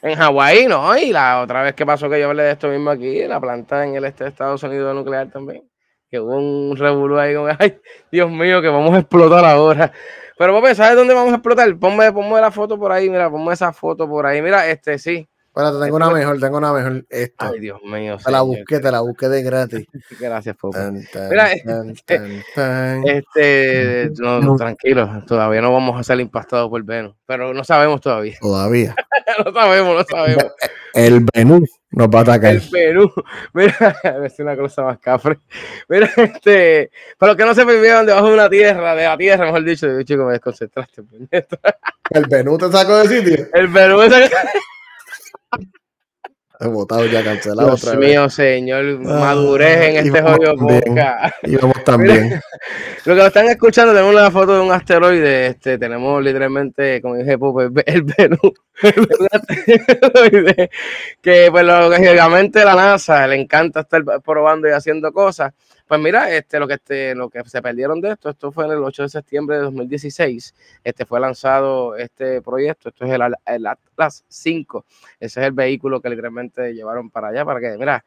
[0.00, 2.90] En Hawái no, y la otra vez que pasó que yo hablé de esto mismo
[2.90, 5.68] aquí, la planta en el este de Estados Unidos nuclear también,
[6.08, 7.80] que hubo un revolú ahí con, ay,
[8.12, 9.92] Dios mío, que vamos a explotar ahora.
[10.38, 11.76] Pero papi, ¿sabes dónde vamos a explotar?
[11.78, 14.40] Ponme, ponme la foto por ahí, mira, ponme esa foto por ahí.
[14.40, 17.04] Mira, este sí, bueno, tengo una mejor, tengo una mejor.
[17.10, 17.44] Esto.
[17.52, 18.16] Ay, Dios mío.
[18.24, 19.86] Te la busqué, te la busqué de gratis.
[20.20, 20.78] Gracias, Popo.
[21.28, 22.42] Mira, este,
[23.04, 28.00] este no, no, tranquilo, todavía no vamos a ser impactados por Venus, pero no sabemos
[28.00, 28.36] todavía.
[28.40, 28.94] Todavía.
[29.44, 30.52] no sabemos, no sabemos.
[30.94, 32.54] El Venus nos va a atacar.
[32.54, 33.12] El Venus.
[33.52, 35.38] Mira, es una cosa más cafre.
[35.88, 39.64] Mira, este, pero que no se vivieron debajo de una tierra, de la tierra, mejor
[39.64, 41.02] dicho, chico, me desconcentraste.
[42.10, 43.46] El Venus te sacó de sitio.
[43.52, 44.71] El Venus te sacó He
[46.68, 47.68] votado ya cancelado.
[47.68, 48.34] Dios otra mío, vez.
[48.34, 51.34] señor, madurez ah, en este juego boca.
[51.42, 52.40] Y vamos también.
[53.04, 55.46] lo que lo están escuchando, tenemos una foto de un asteroide.
[55.48, 57.32] Este, tenemos literalmente, como dije,
[57.86, 58.38] el Venus.
[58.82, 60.70] un asteroide
[61.20, 65.52] que, pues, lógicamente, la NASA le encanta estar probando y haciendo cosas.
[65.92, 68.72] Pues mira, este, lo que este, lo que se perdieron de esto, esto fue en
[68.72, 70.54] el 8 de septiembre de 2016.
[70.82, 74.86] Este fue lanzado este proyecto, esto es el, el Atlas 5.
[75.20, 78.02] Ese es el vehículo que literalmente llevaron para allá, para que, mira,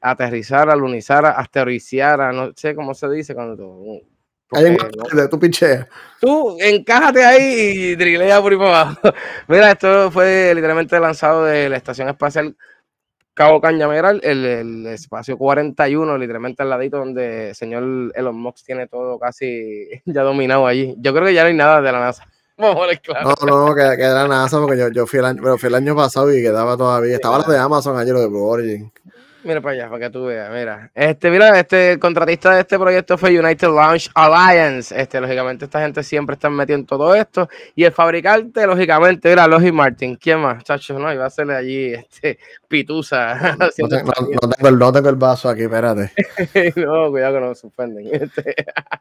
[0.00, 4.02] aterrizara, lunizara, asteroizara, no sé cómo se dice cuando tú.
[4.48, 4.78] Porque,
[5.12, 5.28] ¿no?
[5.28, 5.86] tú pincheas.
[6.22, 9.00] Tú encájate ahí y drilea por ahí para abajo.
[9.48, 12.56] Mira, esto fue literalmente lanzado de la Estación Espacial
[13.38, 17.84] Cabo Cañaveral, el, el, espacio 41, literalmente al ladito donde el señor
[18.16, 20.96] Elon Musk tiene todo casi ya dominado allí.
[20.98, 22.26] Yo creo que ya no hay nada de la NASA.
[22.58, 23.34] Vamos a claro.
[23.46, 25.76] No, no, que, que era NASA porque yo, yo fui, el año, pero fui el
[25.76, 27.14] año pasado y quedaba todavía.
[27.14, 28.92] Estaba lo de Amazon ayer, lo de Blue Origin.
[29.44, 30.90] Mira para allá, para que tú veas, mira.
[30.94, 35.00] Este, mira, este el contratista de este proyecto fue United Launch Alliance.
[35.00, 37.48] Este, lógicamente, esta gente siempre está metida en todo esto.
[37.76, 40.16] Y el fabricante, lógicamente, era Logi Martin.
[40.16, 40.64] ¿Quién más?
[40.64, 43.56] Chacho, no, iba a hacerle allí este pitusa.
[43.58, 46.12] No, no, tengo, no, tengo el, no, tengo el, vaso aquí, espérate.
[46.76, 48.08] no, cuidado que no nos suspenden.
[48.12, 48.56] Este.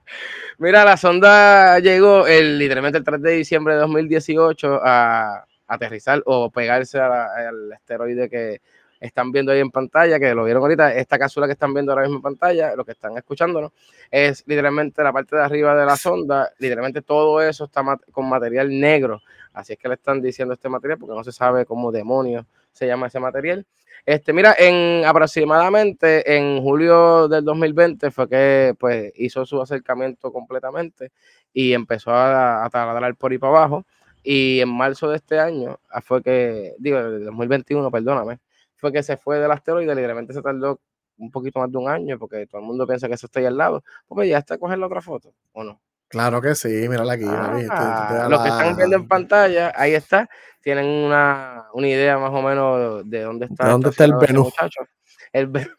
[0.59, 6.51] mira, la sonda llegó el, literalmente el 3 de diciembre de 2018 a aterrizar o
[6.51, 8.61] pegarse a la, al asteroide que
[8.99, 12.03] están viendo ahí en pantalla, que lo vieron ahorita, esta cápsula que están viendo ahora
[12.03, 13.71] mismo en pantalla, lo que están escuchándonos,
[14.11, 18.69] es literalmente la parte de arriba de la sonda, literalmente todo eso está con material
[18.69, 19.21] negro,
[19.53, 22.87] así es que le están diciendo este material porque no se sabe cómo demonios se
[22.87, 23.65] llama ese material.
[24.05, 31.11] Este, mira, en aproximadamente en julio del 2020 fue que pues hizo su acercamiento completamente
[31.51, 33.85] y empezó a, a taladrar por ahí para abajo.
[34.23, 38.39] Y en marzo de este año fue que, digo, del 2021, perdóname,
[38.77, 40.79] fue que se fue del asteroide, literalmente se tardó
[41.17, 43.45] un poquito más de un año, porque todo el mundo piensa que eso está ahí
[43.45, 43.83] al lado.
[44.07, 45.81] Porque ya está a coger la otra foto, ¿o no?
[46.07, 47.25] Claro que sí, mírala aquí.
[47.27, 50.29] Ah, los que están viendo en pantalla, ahí está,
[50.61, 53.65] tienen una, una idea más o menos de dónde está.
[53.65, 54.53] ¿De dónde está el Venus?
[55.33, 55.75] El Venus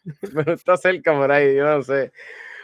[0.49, 2.13] está cerca por ahí, yo no sé.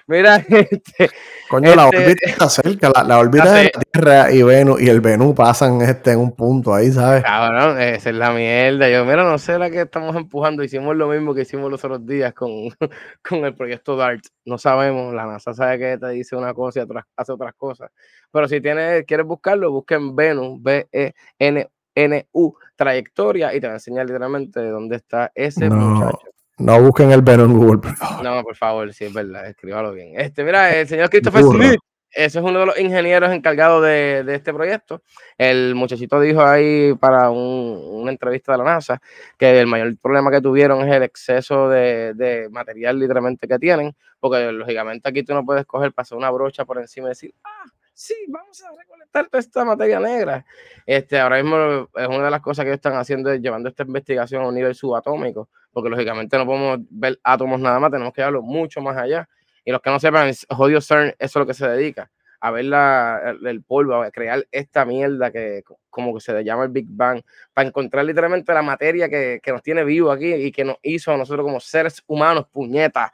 [0.07, 1.09] Mira, este,
[1.49, 4.89] Coño, este, la órbita está cerca, la, la órbita de la Tierra y Venus y
[4.89, 7.23] el Venus pasan este, en un punto ahí, ¿sabes?
[7.23, 8.91] Cabrón, esa es la mierda.
[8.91, 10.63] Yo, mira, no sé la que estamos empujando.
[10.63, 12.51] Hicimos lo mismo que hicimos los otros días con,
[13.29, 14.27] con el proyecto DART.
[14.45, 17.91] No sabemos, la NASA sabe que te dice una cosa y otras, hace otras cosas.
[18.31, 24.61] Pero si tienes, quieres buscarlo, busquen Venus, B-E-N-N-U, trayectoria, y te va a enseñar literalmente
[24.69, 25.77] dónde está ese no.
[25.77, 26.34] muchacho.
[26.59, 28.25] No busquen el Venom en Google, por favor.
[28.25, 30.13] No, por favor, sí, es verdad, escríbalo bien.
[30.17, 31.81] Este, mira, el señor Christopher Smith,
[32.15, 35.03] ese es uno de los ingenieros encargados de, de este proyecto.
[35.37, 39.01] El muchachito dijo ahí para un, una entrevista de la NASA
[39.37, 43.97] que el mayor problema que tuvieron es el exceso de, de, material literalmente que tienen,
[44.21, 47.65] porque lógicamente aquí tú no puedes coger, pasar una brocha por encima y decir, ah,
[47.95, 50.45] sí, vamos a recolectar toda esta materia negra.
[50.85, 54.49] Este, ahora mismo es una de las cosas que están haciendo, llevando esta investigación a
[54.49, 58.81] un nivel subatómico, porque lógicamente no podemos ver átomos nada más, tenemos que llevarlo mucho
[58.81, 59.29] más allá.
[59.65, 62.67] Y los que no sepan, Jodido CERN, eso es lo que se dedica, a ver
[62.67, 66.87] la, el, polvo, a crear esta mierda que como que se le llama el Big
[66.91, 67.23] Bang,
[67.55, 71.13] para encontrar literalmente la materia que, que nos tiene vivo aquí y que nos hizo
[71.13, 73.13] a nosotros como seres humanos, puñetas.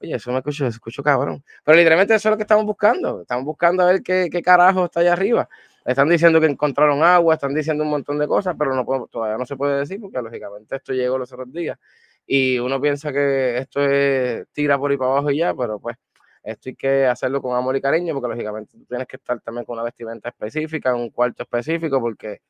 [0.00, 1.42] Oye, eso me escucho, escucho cabrón.
[1.64, 3.22] Pero literalmente eso es lo que estamos buscando.
[3.22, 5.48] Estamos buscando a ver qué, qué carajo está allá arriba.
[5.84, 9.46] Están diciendo que encontraron agua, están diciendo un montón de cosas, pero no todavía no
[9.46, 11.78] se puede decir porque lógicamente esto llegó los otros días.
[12.26, 15.96] Y uno piensa que esto es tira por ahí para abajo y ya, pero pues
[16.42, 19.64] esto hay que hacerlo con amor y cariño porque lógicamente tú tienes que estar también
[19.64, 22.40] con una vestimenta específica, un cuarto específico, porque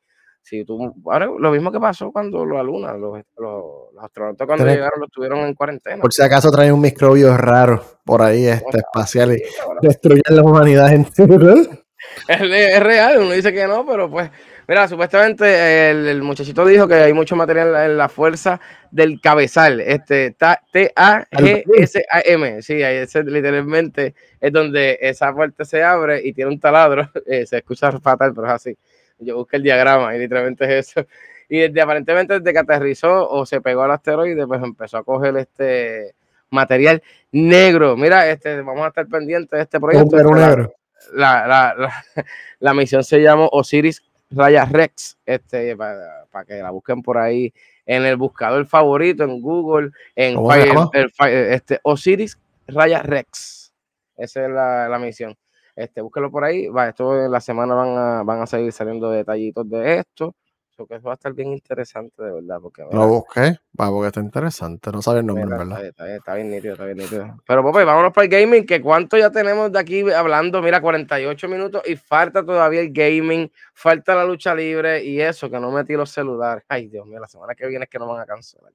[0.47, 4.65] si tú, ahora lo mismo que pasó cuando la luna, los, los, los astronautas cuando
[4.65, 6.01] llegaron los tuvieron en cuarentena.
[6.01, 9.43] Por si acaso traen un microbio raro por ahí este, espacial y
[9.81, 11.37] destruyen la humanidad entera.
[12.27, 14.29] Es, es, real, uno dice que no, pero pues,
[14.67, 19.81] mira, supuestamente el, el, muchachito dijo que hay mucho material en la fuerza del cabezal,
[19.81, 20.35] este
[20.71, 27.47] T-A-G-S-A-M, sí, ese literalmente es donde esa puerta se abre y tiene un taladro, eh,
[27.47, 28.77] se escucha fatal, pero es así
[29.19, 31.07] yo busqué el diagrama y literalmente es eso.
[31.49, 35.37] Y desde, aparentemente desde que aterrizó o se pegó al asteroide, pues empezó a coger
[35.37, 36.13] este
[36.49, 37.01] material
[37.31, 37.95] negro.
[37.95, 40.17] Mira, este, vamos a estar pendientes de este proyecto.
[40.17, 40.73] negro.
[41.13, 42.05] La, la, la,
[42.59, 47.53] la, misión se llama Osiris Raya Rex, este, para, para, que la busquen por ahí
[47.85, 52.37] en el buscador favorito, en Google, en Fire, el, este, Osiris
[52.67, 53.71] Raya Rex.
[54.17, 55.37] Esa es la, la misión.
[55.77, 56.67] Este, búsquelo por ahí.
[56.67, 60.35] Va, esto en la semana van a, van a seguir saliendo detallitos de esto.
[60.75, 62.57] que eso va a estar bien interesante, de verdad.
[62.59, 64.91] Porque, Lo busqué, va, porque está interesante.
[64.91, 65.85] No sabe el nombre, mira, ¿verdad?
[65.85, 67.37] Está, está, está, bien nítido, está bien nítido.
[67.45, 70.63] Pero, Pope, vámonos para el gaming, que cuánto ya tenemos de aquí hablando.
[70.63, 75.59] Mira, 48 minutos y falta todavía el gaming, falta la lucha libre y eso, que
[75.59, 76.63] no metí los celulares.
[76.67, 78.73] Ay, Dios mío, la semana que viene es que no van a cancelar.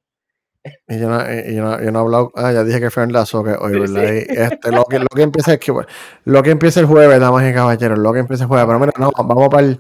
[0.89, 3.03] Y yo no, y yo, no, yo no, he hablado, ah, ya dije que fue
[3.03, 4.09] en la que hoy, ¿verdad?
[4.09, 4.27] Sí.
[4.29, 5.73] Este, lo, que, lo que empieza es que
[6.25, 8.93] lo que empieza el jueves, damas y caballeros, lo que empieza el jueves, pero mira,
[8.99, 9.79] no, vamos para el.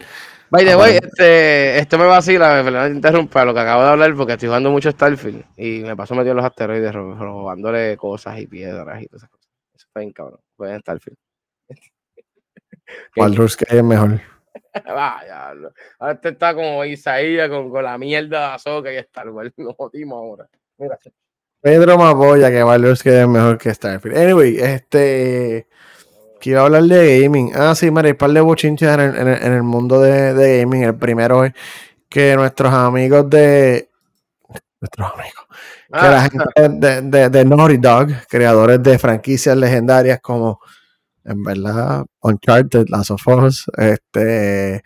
[0.50, 4.32] By the way, este, esto me vacila, me interrumpa lo que acabo de hablar porque
[4.32, 9.02] estoy jugando mucho Starfield y me paso metido en los asteroides robándole cosas y piedras
[9.02, 9.50] y todas esas cosas.
[9.74, 11.16] Eso fue bien cabrón, fue en Starfield.
[13.16, 14.20] Baldur's Gate es mejor.
[14.84, 15.54] Vaya,
[15.98, 19.52] ahora este está como Isaías con, con la mierda de Azoka y Star Wars.
[19.56, 20.48] Nos jodimos ahora.
[20.82, 20.98] Mira.
[21.60, 24.18] Pedro me apoya que Baldur's Gate es mejor que Starfield.
[24.18, 25.68] Anyway, este.
[26.40, 27.52] Que a hablar de gaming.
[27.54, 30.58] Ah, sí, un par de bochinches en el, en el, en el mundo de, de,
[30.58, 30.82] gaming.
[30.82, 31.52] El primero es
[32.08, 33.88] que nuestros amigos de.
[34.80, 35.46] Nuestros amigos.
[35.92, 36.00] Ah.
[36.00, 40.58] Que la gente de, de, de Naughty Dog, creadores de franquicias legendarias como.
[41.24, 44.82] En verdad, Uncharted, Last of Us, este.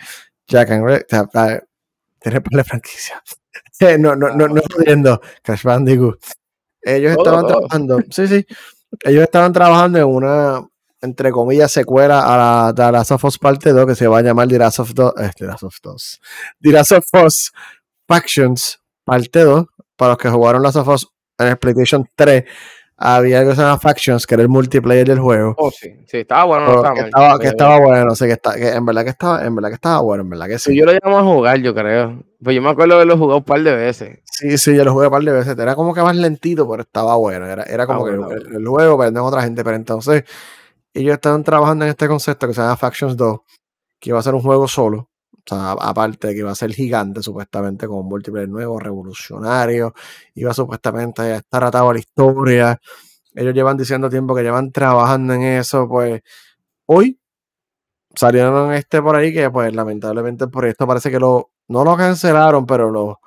[0.47, 1.07] Jack and Rick.
[1.07, 3.22] Tiene par de franquicias.
[3.99, 5.20] No, no, no, no jodiendo.
[5.43, 6.18] Crash Bandicoot.
[6.83, 8.47] Ellos estaban trabajando, sí, sí.
[9.03, 10.64] Ellos estaban trabajando en una,
[11.01, 14.22] entre comillas, secuela a la The Last of Us Parte 2 que se va a
[14.22, 16.20] llamar The Last of, Do eh, The Last of Us.
[16.61, 17.53] The Last of Us
[18.07, 19.66] Factions Parte 2.
[19.97, 21.09] Para los que jugaron Last of Us
[21.39, 22.45] en PlayStation 3,
[22.99, 25.55] había algo que se llama Factions, que era el multiplayer del juego.
[25.59, 26.66] Oh, sí, sí, estaba bueno.
[26.66, 29.44] No estaba que, estaba, que estaba bueno, sé que, está, que en verdad que estaba,
[29.44, 30.74] en verdad que estaba bueno, en verdad que sí.
[30.74, 32.22] Yo lo llamo a jugar, yo creo.
[32.42, 34.20] Pues yo me acuerdo de haberlo jugado un par de veces.
[34.24, 35.59] Sí, sí, yo lo jugué un par de veces.
[35.59, 37.47] Era como que más lentito, pero estaba bueno.
[37.47, 39.62] Era, era como ah, que el, juego, pero otra gente.
[39.62, 40.24] Pero entonces,
[40.94, 43.40] ellos estaban trabajando en este concepto que se llama Factions 2,
[44.01, 45.11] que iba a ser un juego solo.
[45.49, 49.94] O sea, aparte de que iba a ser gigante, supuestamente, con un multiplayer nuevo, revolucionario,
[50.34, 52.80] iba supuestamente a estar atado a la historia.
[53.34, 56.22] Ellos llevan diciendo tiempo que llevan trabajando en eso, pues
[56.86, 57.20] hoy
[58.14, 62.66] salieron este por ahí que, pues, lamentablemente el proyecto parece que lo, no lo cancelaron,
[62.66, 63.20] pero lo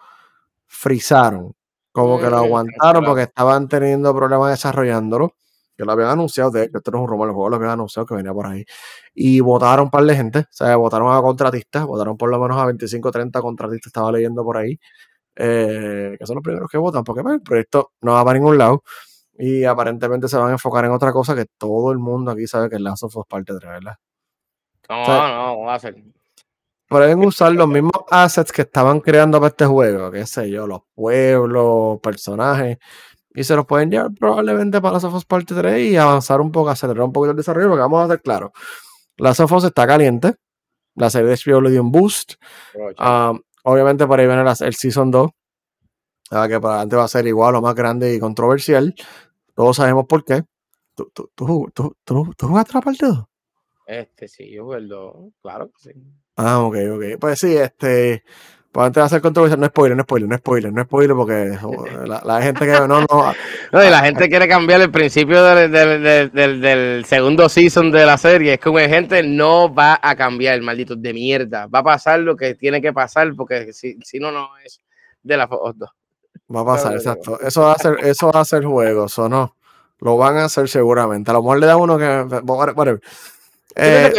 [0.68, 1.54] frizaron.
[1.92, 5.36] Como que lo aguantaron porque estaban teniendo problemas desarrollándolo.
[5.80, 7.72] Que lo habían anunciado, de hecho, esto no es un rumor, el juego lo habían
[7.72, 8.66] anunciado que venía por ahí.
[9.14, 12.58] Y votaron un par de gente, o sea, votaron a contratistas, votaron por lo menos
[12.58, 14.78] a 25 30 contratistas, estaba leyendo por ahí.
[15.38, 18.58] Eh, que son los primeros que votan, porque pues, el proyecto no va para ningún
[18.58, 18.84] lado.
[19.38, 22.70] Y aparentemente se van a enfocar en otra cosa que todo el mundo aquí sabe
[22.70, 23.96] que es Last of Us parte 3, ¿verdad?
[24.90, 25.96] No, o sea, no, va a ser.
[26.90, 30.82] Pueden usar los mismos assets que estaban creando para este juego, qué sé yo, los
[30.94, 32.80] pueblos, personajes,
[33.34, 36.70] Y se los pueden llevar probablemente para la Sofos Parte 3 y avanzar un poco,
[36.70, 38.52] acelerar un poquito el desarrollo, porque vamos a ser claros.
[39.18, 40.36] La Sofos está caliente.
[40.96, 42.34] La serie de HBO le dio un boost.
[43.00, 45.30] Um, obviamente por ahí viene el Season 2.
[46.32, 48.94] Ah, que para adelante va a ser igual o más grande y controversial.
[49.56, 50.44] Todos sabemos por qué.
[50.96, 53.26] ¿Tú, tú, tú, tú, tú, tú jugaste la parte 2?
[53.86, 55.34] Este sí, yo jugué el 2.
[55.42, 56.00] Claro que sí.
[56.36, 57.04] Ah, ok, ok.
[57.20, 58.24] Pues sí, este.
[58.72, 61.58] Pues antes de hacer controversia, no spoiler, no spoiler, no spoiler, no spoiler, porque
[62.06, 63.08] la, la gente que no, no.
[63.72, 68.06] no y la gente quiere cambiar el principio del, del, del, del, segundo season de
[68.06, 68.54] la serie.
[68.54, 71.66] Es como gente no va a cambiar, maldito de mierda.
[71.66, 74.80] Va a pasar lo que tiene que pasar, porque si, si no, no es
[75.24, 75.90] de la foto 2.
[76.56, 77.40] Va a pasar, exacto.
[77.42, 79.56] Eso va a ser, eso va a ser juegos, o no.
[80.00, 81.32] Lo van a hacer seguramente.
[81.32, 82.06] A lo mejor le da uno que.
[82.44, 83.02] Whatever.
[83.76, 84.12] Eh,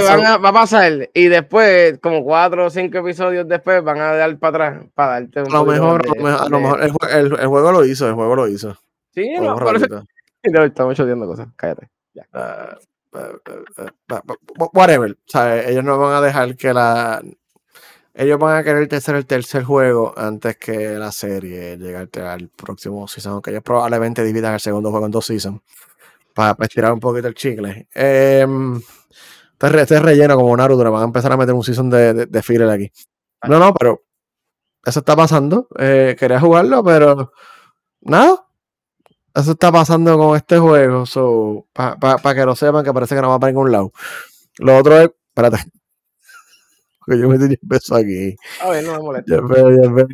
[0.42, 4.68] va a pasar y después, como cuatro o cinco episodios después, van a dar para
[4.68, 8.08] atrás para darte un a lo mejor, a lo mejor el, el, juego lo hizo,
[8.08, 8.76] el juego lo hizo.
[9.12, 10.04] Sí, no, por eso, no,
[10.64, 11.90] estamos choteando cosas, cállate.
[12.14, 12.26] Ya.
[12.32, 12.76] Uh,
[14.72, 17.20] whatever, sea, ellos no van a dejar que la
[18.14, 23.08] ellos van a querer hacer el tercer juego antes que la serie llegue al, próximo
[23.08, 25.60] season, aunque ellos probablemente dividan el segundo juego en dos seasons
[26.34, 27.88] para, estirar un poquito el chicle.
[27.94, 28.46] Eh,
[29.60, 32.42] este, este, relleno como Naruto, van a empezar a meter un season de, de, de
[32.42, 32.90] filler aquí.
[33.48, 34.02] No, no, pero
[34.84, 35.68] eso está pasando.
[35.78, 37.32] Eh, quería jugarlo, pero
[38.00, 38.46] nada.
[39.34, 41.06] Eso está pasando con este juego.
[41.06, 43.92] So, Para que lo sepan, que parece que no va para ningún lado.
[44.58, 45.10] Lo otro es.
[45.28, 45.58] Espérate.
[46.98, 48.36] Porque yo me tenía peso aquí.
[48.62, 49.34] A ver, no me molesta.
[49.34, 50.06] Yo, yo, yo,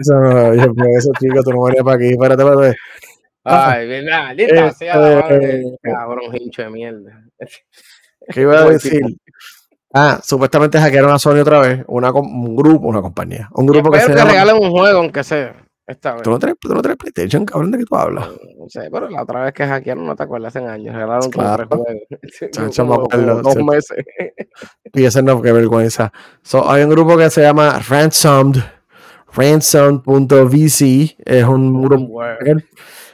[0.55, 2.09] yo, eso, chico, tú no venías para aquí.
[2.09, 2.77] Espérate, espérate.
[3.49, 7.25] Ay, verdad, linda sea la madre, cabrón, hincho de mierda.
[8.33, 9.03] ¿Qué iba a decir?
[9.99, 13.49] Ah, supuestamente hackearon a Sony otra vez, una, un grupo, una compañía.
[13.55, 15.55] Un grupo que se que regalen un juego, aunque sea.
[15.87, 16.23] Esta vez.
[16.23, 17.71] ¿Tú, no traes, ¿Tú no traes PlayStation, cabrón?
[17.71, 18.29] ¿De qué tú hablas?
[18.59, 20.95] No sé, pero la otra vez que hackearon, no te acuerdas, hace años.
[20.95, 21.67] Regalaron claro.
[21.67, 21.81] tres
[22.53, 22.77] juegos.
[22.77, 24.05] como, dos meses.
[24.93, 26.13] y ese no, qué vergüenza.
[26.43, 28.59] So, hay un grupo que se llama Ransomed.
[29.33, 31.17] Ransomed.vc.
[31.25, 32.23] Es un grupo.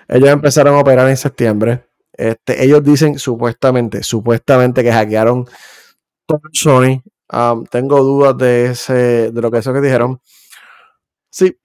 [0.08, 1.84] Ellos empezaron a operar en septiembre.
[2.12, 5.46] Este, ellos dicen supuestamente, supuestamente que hackearon
[6.52, 7.02] Sony.
[7.70, 10.20] tengo dudas de ese, de lo que eso que dijeron.
[11.30, 11.56] Sí,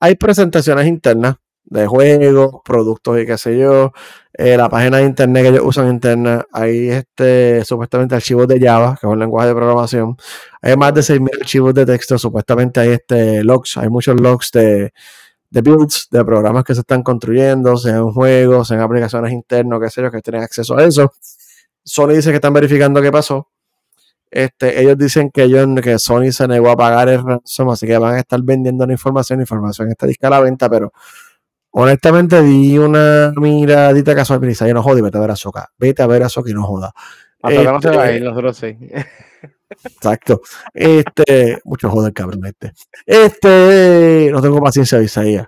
[0.00, 3.92] hay presentaciones internas de juegos, productos y qué sé yo.
[4.34, 8.96] Eh, la página de internet que ellos usan interna, hay este, supuestamente archivos de Java,
[9.00, 10.16] que es un lenguaje de programación.
[10.62, 14.92] Hay más de 6.000 archivos de texto, supuestamente hay este logs, hay muchos logs de,
[15.50, 20.02] de builds, de programas que se están construyendo, sean juegos, sean aplicaciones internas, qué sé
[20.02, 21.12] yo, que tienen acceso a eso.
[21.84, 23.51] Sony dice que están verificando qué pasó.
[24.32, 27.98] Este, ellos dicen que, ellos, que Sony se negó a pagar el ransom, así que
[27.98, 29.40] van a estar vendiendo la información.
[29.40, 30.90] Información está disca a la venta, pero
[31.72, 34.40] honestamente di una miradita casual.
[34.40, 35.68] Me dice, no jodi, vete a ver a Soca.
[35.76, 36.94] Vete a ver a Soca y no joda.
[37.42, 38.78] Hasta no se va a este, ir, nosotros sí.
[39.84, 40.40] Exacto.
[40.72, 42.72] Este, mucho joder, cabrón, este.
[43.04, 45.46] Este, no tengo paciencia, Isaías.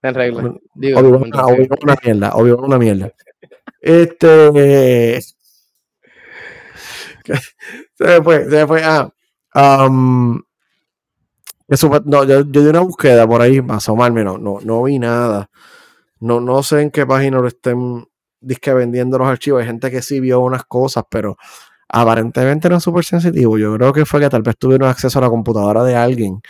[0.00, 0.44] En regla.
[0.44, 3.12] obvio, una, obvio, una mierda, obvio, una mierda.
[3.82, 5.20] Este,
[7.94, 8.82] se me fue, se me fue.
[8.84, 9.10] Ah,
[12.04, 15.50] no, yo, yo di una búsqueda por ahí para asomarme, no, no, no vi nada.
[16.20, 18.06] No, no sé en qué página lo estén
[18.40, 19.60] disque vendiendo los archivos.
[19.60, 21.36] Hay gente que sí vio unas cosas, pero
[21.88, 23.58] aparentemente no es súper sensitivo.
[23.58, 26.40] Yo creo que fue que tal vez tuvieron acceso a la computadora de alguien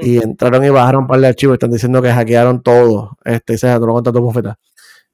[0.00, 0.22] y mm.
[0.22, 3.16] entraron y bajaron un par de archivos y están diciendo que hackearon todo.
[3.24, 4.58] Este, se tú lo contas tu bufeta.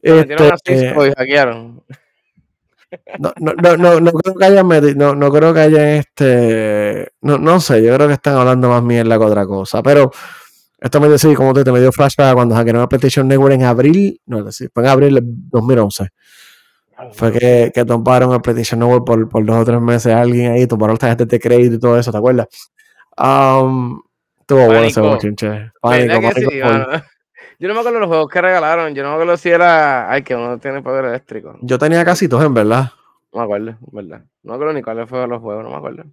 [0.01, 1.83] Este, y hackearon.
[3.19, 7.61] No, no, no, no, creo que haya no, no creo que haya este, no, no
[7.61, 10.11] sé, yo creo que están hablando más mierda que otra cosa, pero
[10.81, 13.65] esto me decía, como te, te me dio flashback cuando hackearon a PlayStation Network en
[13.65, 16.09] abril, no, es decir, fue en abril de 2011.
[17.13, 20.67] Fue que, que tomaron el PlayStation Network por, por, dos o tres meses alguien ahí,
[20.67, 22.47] tomaron las tarjetas de crédito y todo eso, ¿te acuerdas?
[23.17, 24.01] Um,
[24.47, 25.73] tuvo bueno ese bochinche.
[25.81, 26.51] Pánico, pánico,
[27.59, 28.95] yo no me acuerdo los juegos que regalaron.
[28.95, 30.11] Yo no me acuerdo si era.
[30.11, 31.59] Ay, que uno tiene poder eléctrico.
[31.63, 32.93] Yo tenía casi todos, en verdad.
[33.33, 34.25] No me acuerdo, en verdad.
[34.43, 36.05] No me acuerdo ni cuáles fueron los juegos, no me acuerdo.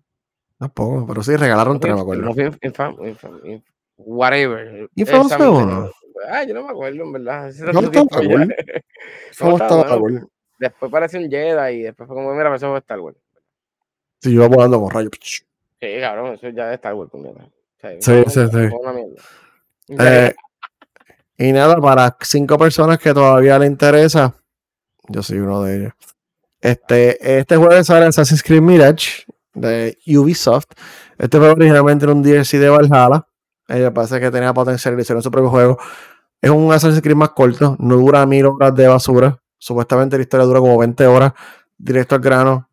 [0.57, 3.61] Tampoco, pero sí regalaron tres, no me acuerdo.
[3.97, 4.89] whatever.
[4.95, 5.91] Infamous fue uno.
[6.29, 7.53] Ay, yo no me acuerdo, en verdad.
[7.73, 8.55] No estaba cool.
[9.39, 10.27] ¿Cómo estaba cool?
[10.57, 13.17] Después pareció un Jedi y después fue como, mira, me fue Star Wars.
[14.21, 15.11] Sí, iba volando con rayos.
[15.21, 17.11] Sí, cabrón, eso ya es Star Wars.
[17.81, 18.69] Sí, sí, sí.
[19.99, 20.33] Eh,
[21.37, 24.33] y nada, para cinco personas que todavía le interesa,
[25.09, 25.93] yo soy uno de ellos.
[26.61, 30.67] Este, este jueves sale Assassin's Creed Mirage de Ubisoft.
[31.17, 33.27] Este fue originalmente un DLC de Valhalla.
[33.67, 35.77] Ella parece que tenía potencial y hicieron su propio juego.
[36.41, 39.37] Es un Assassin's Creed más corto, no dura mil horas de basura.
[39.57, 41.33] Supuestamente la historia dura como 20 horas,
[41.77, 42.69] directo al grano.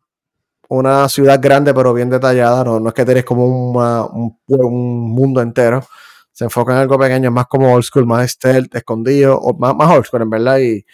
[0.69, 3.45] Una ciudad grande pero bien detallada, no, no es que tenés como
[4.47, 5.85] un mundo entero.
[6.33, 9.75] Se enfoca en algo pequeño, es más como old school, más stealth, escondido, o más,
[9.75, 10.57] más old school en verdad.
[10.59, 10.85] Y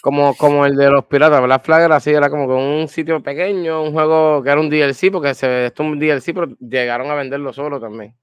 [0.00, 3.22] Como, como el de los piratas, Black Flag era así, era como que un sitio
[3.22, 7.10] pequeño, un juego que era un DLC, porque se esto es un DLC, pero llegaron
[7.10, 8.16] a venderlo solo también.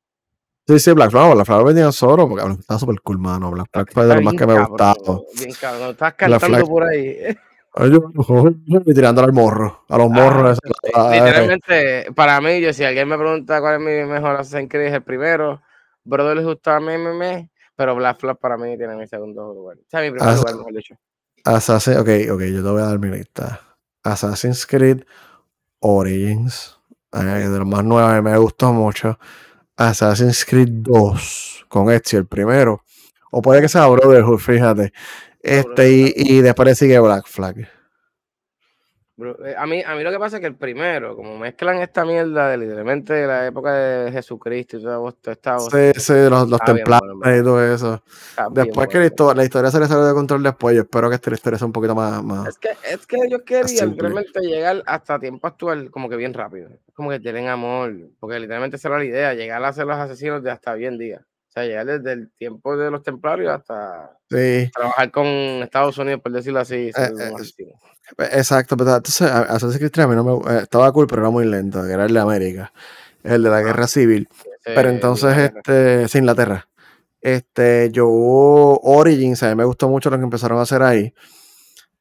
[0.67, 3.51] sí, sí, Black Flag, Black Flag venía solo, porque Flag está súper cool, mano.
[3.51, 4.95] Black Flag fue de lo más que me gustaba.
[5.37, 7.17] Bien cabrón, estás cantando por ahí.
[7.77, 10.59] Y tirándole al morro, a los morros.
[10.93, 14.69] Ah, ay, Literalmente, para mí, yo si alguien me pregunta cuál es mi mejor Assassin's
[14.69, 15.61] Creed, es el primero.
[16.05, 19.77] Brotherhood está me, me, me, pero Black Flag para mí tiene mi segundo lugar.
[19.77, 20.95] O sea, mi primer lugar, mejor dicho.
[21.43, 23.61] Assassin, ok, ok, yo te voy a dar mi lista.
[24.03, 25.03] Assassin's Creed
[25.79, 26.79] Origins,
[27.11, 29.19] eh, de los más nuevos, me gustó mucho.
[29.75, 32.83] Assassin's Creed 2, con Ezio, el primero.
[33.31, 34.93] O puede que sea Brotherhood, fíjate.
[35.41, 37.67] Este, y, y después sigue Black Flag.
[39.17, 42.03] Eh, A mí, a mí lo que pasa es que el primero, como mezclan esta
[42.03, 47.15] mierda de literalmente la época de Jesucristo y toda esta Sí, sí, los, los templarios
[47.23, 48.03] y todo eso.
[48.29, 51.09] está Después que la historia, la historia se le salió de control después, yo espero
[51.09, 52.21] que esta historia sea un poquito más...
[52.23, 56.33] más Es que, es que yo quería literalmente llegar hasta tiempo actual como que bien
[56.33, 56.69] rápido.
[56.93, 57.93] Como que tienen amor.
[58.19, 61.25] Porque literalmente esa era la idea, llegar a ser los asesinos de hasta bien día.
[61.55, 66.33] Sea, llegar desde el tiempo de los templarios hasta sí, trabajar con Estados Unidos, por
[66.33, 66.75] decirlo así.
[66.75, 68.33] Eh, eh.
[68.33, 71.21] Exacto, pero entonces a- Assassin's Creed 3 a mí no me, eh, estaba cool, pero
[71.21, 72.73] era muy lento, que era el de América,
[73.23, 74.27] el de la guerra civil.
[74.33, 76.67] Ese Pero entonces, este, sí, Inglaterra.
[77.21, 81.13] Este, yo Origins, a mí me gustó mucho lo que empezaron a hacer ahí.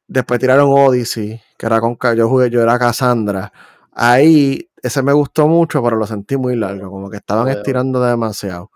[0.05, 3.53] Después tiraron Odyssey, que era con, yo jugué, yo era Cassandra.
[3.93, 8.69] Ahí, ese me gustó mucho, pero lo sentí muy largo, como que estaban estirando demasiado.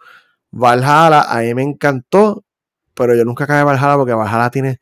[0.52, 2.44] Valhalla, a mí me encantó,
[2.94, 4.80] pero yo nunca acabé Valhalla porque Valhalla tiene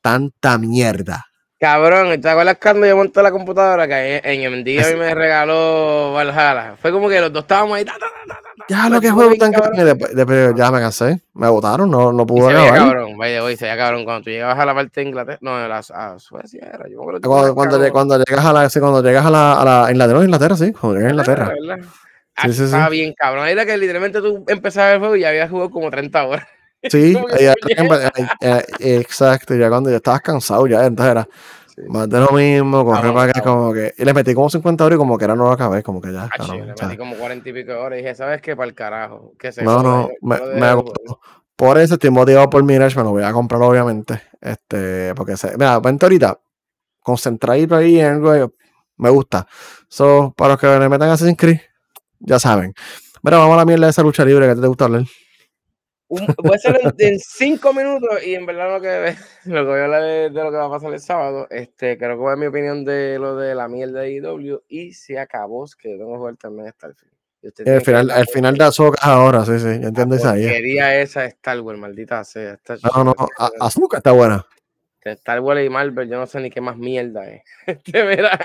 [0.00, 1.26] tanta mierda.
[1.58, 5.14] Cabrón, ¿te acuerdas cuando yo monté la computadora que en en MD a mí me
[5.14, 6.76] regaló Valhalla?
[6.76, 7.84] Fue como que los dos estábamos ahí.
[7.84, 10.54] ta, ta, ta, ta, ta, Ya lo que juego tan cabrón.
[10.54, 11.22] ya me cansé.
[11.32, 12.92] Me votaron, no, no pude veía acabar.
[12.92, 14.04] cabrón, vaya, se veía cabrón.
[14.04, 16.88] Cuando tú llegabas a la parte de Inglaterra, no, de las, a Suecia era.
[16.90, 20.24] Yo Cuando, cuando, cuando llegas a la, sí, cuando llegas a la, a la Inglaterra,
[20.24, 21.54] Inglaterra, sí, cuando llegas a Inglaterra.
[22.36, 22.42] ¿Verdad?
[22.42, 22.92] Sí, Ah, sí, estaba sí.
[22.92, 23.48] bien cabrón.
[23.48, 26.46] Era que literalmente tú empezabas el juego y ya habías jugado como 30 horas.
[26.88, 27.48] Sí, oye.
[27.48, 28.64] ahí- eh,
[29.00, 31.28] exacto, ya cuando ya estabas cansado ya, entonces era
[31.74, 31.82] Sí.
[31.88, 34.96] más de lo mismo, correr para acá, como que, y le metí como 50 horas
[34.96, 36.96] y como que era no lo acabé, como que ya, Ah, cabrón, chico, le metí
[36.96, 38.54] como 40 y pico de horas y dije, ¿sabes qué?
[38.54, 39.32] Para el carajo.
[39.38, 40.84] Que se no, no, me, me.
[41.56, 45.56] Por eso estoy motivado por Mirage, me lo voy a comprar obviamente, este, porque se,
[45.56, 46.38] mira, vente ahorita,
[47.00, 48.52] concentradito ahí en algo,
[48.98, 49.46] me gusta.
[49.88, 51.60] So, para los que le metan Assassin's Creed,
[52.20, 52.72] ya saben.
[53.22, 55.02] Mira, vamos a la mierda de esa lucha libre que te gusta hablar.
[56.08, 59.80] Voy a hacerlo en, en cinco minutos y en verdad lo que, lo que voy
[59.80, 62.32] a hablar de, de lo que va a pasar el sábado, este, creo que voy
[62.32, 65.88] a mi opinión de lo de la mierda de IW y se acabó, es que
[65.90, 69.88] tengo que jugar también usted El final, el final de Azoka ahora, sí, sí, yo
[69.88, 70.48] entiendo esa idea.
[70.50, 72.54] porquería esa Star Wars, maldita sea.
[72.54, 74.46] Esta No, no, a- Azuka está buena.
[75.02, 77.42] Star Wars y Marvel, yo no sé ni qué más mierda es.
[77.66, 78.38] Este, mira.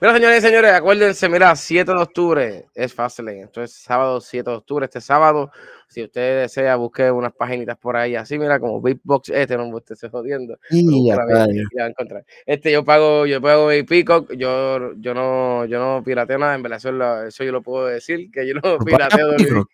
[0.00, 3.28] Mira, señores y señores, acuérdense, mira, 7 de octubre es fácil.
[3.28, 4.86] Esto es sábado 7 de octubre.
[4.86, 5.50] Este sábado,
[5.88, 9.68] si usted desea, busque unas paginitas por ahí, así, mira, como Big Box, este no
[9.68, 10.58] usted se jodiendo.
[10.70, 11.68] Y ya, búscala bien, rayos.
[11.70, 12.24] y la va a encontrar.
[12.46, 16.62] Este yo pago, yo pago mi Peacock, yo, yo no, yo no pirateo nada, en
[16.62, 19.68] verdad, eso, yo lo puedo decir, que yo no ¿Tú pagas pirateo?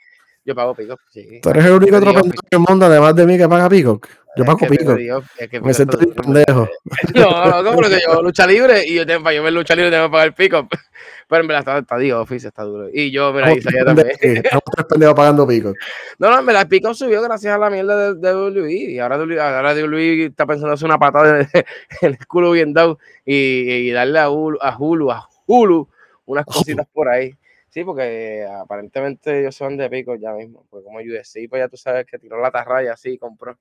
[0.47, 1.41] Yo pago Peacock, sí.
[1.43, 4.07] Tú eres el único otro pendejo del mundo, además de mí, que paga Peacock.
[4.37, 4.97] Yo pago Peacock.
[4.97, 6.23] Me Peacock siento en verdad.
[6.23, 6.69] pendejo.
[7.17, 9.91] No, no, como que yo lucha libre y yo tengo, para yo ver lucha libre
[9.91, 10.69] tengo que pagar el pico.
[11.29, 12.89] Pero en verdad está, está Office, está duro.
[12.93, 14.09] Y yo, mira, Isaías también.
[14.21, 15.77] estamos tres pendejos pagando Peacock.
[16.21, 18.73] No, no, en verdad el pico subió gracias a la mierda de, de WWE.
[18.73, 21.65] Y ahora, ahora WWE está pensando hacer una patada en, en
[22.13, 25.89] el culo bien dado y, y darle a Hulu, a Hulu, a Hulu
[26.27, 27.35] unas cositas por ahí.
[27.77, 30.65] Sí, porque eh, aparentemente ellos son de pico ya mismo.
[30.71, 33.59] Pues como UFC, pues ya tú sabes que tiró la tarraya así y compró.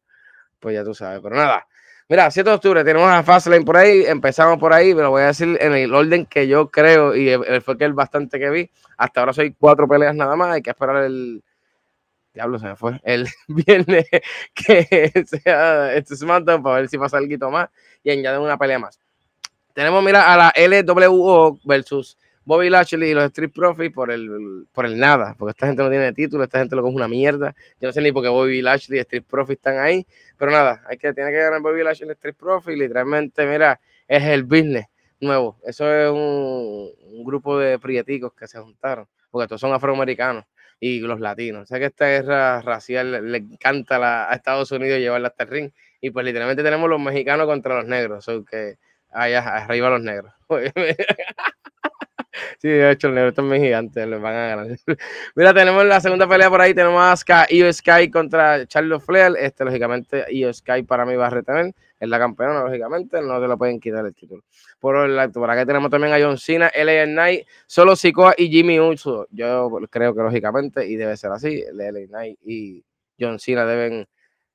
[0.57, 1.19] Pues ya tú sabes.
[1.21, 1.67] Pero nada.
[2.07, 4.05] Mira, 7 de octubre tenemos a Fastlane por ahí.
[4.05, 7.59] Empezamos por ahí, pero voy a decir en el orden que yo creo y eh,
[7.59, 8.71] fue que el bastante que vi.
[8.95, 10.53] Hasta ahora soy cuatro peleas nada más.
[10.53, 11.43] Hay que esperar el.
[12.33, 13.01] Diablo, se me fue.
[13.03, 14.05] El viernes
[14.53, 17.69] que sea este SmackDown para ver si pasa algo más
[18.01, 18.97] y añaden una pelea más.
[19.73, 24.85] Tenemos, mira, a la LWO versus Bobby Lashley y los Street Profits por el, por
[24.85, 27.55] el nada, porque esta gente no tiene título, esta gente lo es una mierda.
[27.81, 30.05] Yo no sé ni por qué Bobby Lashley y Street Profits están ahí,
[30.37, 32.77] pero nada, hay que, tiene que ganar Bobby Lashley y Street Profits.
[32.77, 34.85] Literalmente, mira, es el business
[35.19, 35.57] nuevo.
[35.63, 40.45] Eso es un, grupo de prieticos que se juntaron, porque todos son afroamericanos.
[40.79, 41.67] y los latinos.
[41.69, 45.71] Sé que esta guerra racial le, encanta a Estados Unidos llevarla hasta el ring.
[46.01, 48.25] Y pues literalmente tenemos los mexicanos contra los negros.
[48.25, 48.77] So que
[49.11, 50.33] allá arriba los negros.
[52.59, 54.67] Sí, de hecho, el negro también gigante, les van a ganar.
[55.35, 59.33] Mira, tenemos la segunda pelea por ahí, tenemos a Sky, Io Sky contra Charles Flair.
[59.39, 63.47] Este, lógicamente, Io Sky para mí va a retener, es la campeona, lógicamente, no se
[63.47, 64.43] lo pueden quitar el título.
[64.79, 68.79] Por, el, por acá tenemos también a John Cena, LA Knight, Solo Sikoa y Jimmy
[68.79, 69.27] Uso.
[69.31, 72.83] Yo creo que, lógicamente, y debe ser así, LA Knight y
[73.19, 74.07] John Cena deben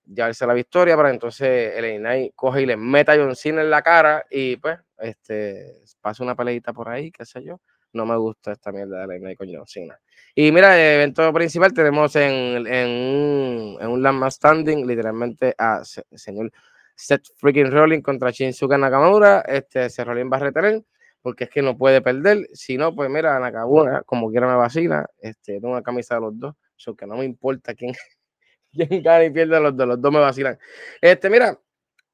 [0.04, 3.70] llevarse la victoria para entonces LA Knight coge y le meta a John Cena en
[3.70, 7.60] la cara y pues este pasa una peleita por ahí, qué sé yo
[7.92, 9.98] no me gusta esta mierda de la Night con John Cena.
[10.34, 15.82] Y mira, el evento principal tenemos en, en, un, en un Landmark Standing, literalmente a
[15.84, 16.52] señor
[16.94, 19.40] Seth freaking Rolling contra Shinsuke Nakamura.
[19.40, 20.82] Este, Seth Rolling va a retener
[21.22, 22.48] porque es que no puede perder.
[22.52, 26.38] Si no, pues mira, Nakamura, como quiera me vacila, este, tengo una camisa de los
[26.38, 27.94] dos, so que no me importa quién,
[28.72, 30.58] quién gana y pierde los dos, los dos me vacilan.
[31.00, 31.58] Este, mira,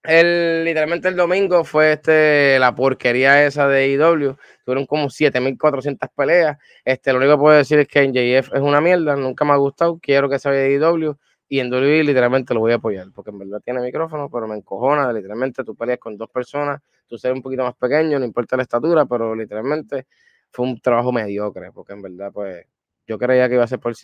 [0.07, 4.36] el, literalmente el domingo fue este, la porquería esa de IW.
[4.64, 6.59] Tuvieron como 7400 peleas.
[6.84, 9.16] Este, lo único que puedo decir es que en JF es una mierda.
[9.16, 9.98] Nunca me ha gustado.
[10.00, 11.16] Quiero que se vaya de IW.
[11.48, 13.09] Y en WWE literalmente lo voy a apoyar.
[13.14, 15.12] Porque en verdad tiene micrófono, pero me encojona.
[15.12, 16.80] Literalmente tú peleas con dos personas.
[17.07, 20.07] Tú eres un poquito más pequeño, no importa la estatura, pero literalmente
[20.50, 21.70] fue un trabajo mediocre.
[21.72, 22.66] Porque en verdad, pues,
[23.07, 23.94] yo creía que iba a ser por,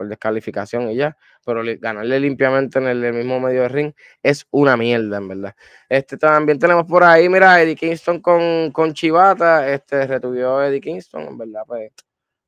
[0.00, 3.92] por descalificación y ya, pero ganarle limpiamente en el, mismo medio de ring
[4.22, 5.54] es una mierda, en verdad.
[5.90, 11.20] Este también tenemos por ahí, mira, Eddie Kingston con, con Chivata, este retuvió Eddie Kingston,
[11.24, 11.92] en verdad, pues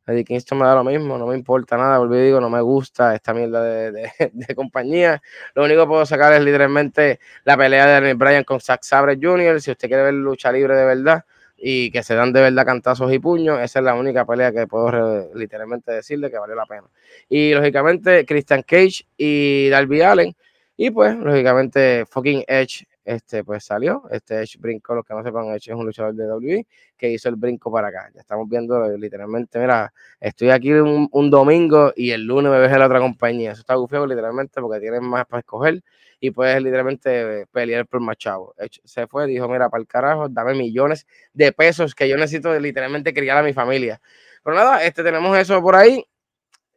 [0.07, 3.15] Eddie Kingston me da lo mismo, no me importa nada, volví digo, no me gusta
[3.15, 5.21] esta mierda de, de, compañía.
[5.55, 9.19] Lo único que puedo sacar es literalmente la pelea de Daniel Bryan con Zack Sabre
[9.21, 9.61] Jr.
[9.61, 11.27] Si usted quiere ver lucha libre de verdad,
[11.65, 14.67] y que se dan de verdad cantazos y puños, esa es la única pelea que
[14.67, 16.89] puedo literalmente decirle que valió la pena.
[17.29, 20.35] Y lógicamente Christian Cage y Darby Allen,
[20.77, 24.03] y pues lógicamente fucking Edge este, pues salió.
[24.11, 27.29] Este Edge brincó, los que no sepan, Edge es un luchador de WWE que hizo
[27.29, 28.11] el brinco para acá.
[28.13, 32.73] Ya estamos viendo literalmente, mira, estoy aquí un, un domingo y el lunes me ves
[32.73, 33.53] en la otra compañía.
[33.53, 35.81] Eso está bufeo literalmente porque tienen más para escoger
[36.25, 38.55] y puedes literalmente pelear por más chavo.
[38.85, 41.05] Se fue, dijo, mira, para el carajo, dame millones
[41.35, 44.01] de pesos que yo necesito de literalmente criar a mi familia.
[44.45, 46.07] Pero nada, este, tenemos eso por ahí.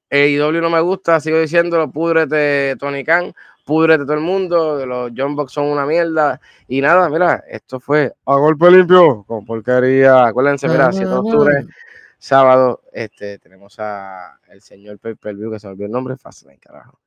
[0.09, 3.35] IW no me gusta, sigo diciéndolo, púdrete Tony Khan,
[3.65, 6.41] púdrete todo el mundo, los John Box son una mierda.
[6.67, 10.25] Y nada, mira, esto fue a golpe limpio, con porquería.
[10.25, 11.65] Acuérdense, mira, 7 de octubre,
[12.17, 16.17] sábado, este, tenemos a el señor Pay Per View, que se me olvidó el nombre,
[16.17, 16.99] Fastlane, carajo.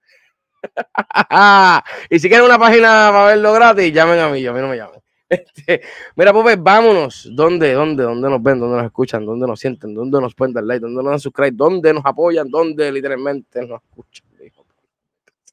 [2.11, 4.69] y si quieren una página para verlo gratis, llamen a mí, yo a mí no
[4.69, 5.01] me llamen.
[5.31, 5.83] Este,
[6.17, 7.29] mira, pues vámonos.
[7.31, 8.59] ¿Dónde, dónde, dónde nos ven?
[8.61, 9.27] ¿Dónde nos escuchan?
[9.27, 9.95] ¿Dónde nos sienten?
[9.95, 10.81] ¿Dónde nos pueden dar like?
[10.81, 11.51] ¿Dónde nos dan subscribe?
[11.53, 12.49] ¿Dónde nos apoyan?
[12.49, 14.27] ¿Dónde literalmente nos escuchan?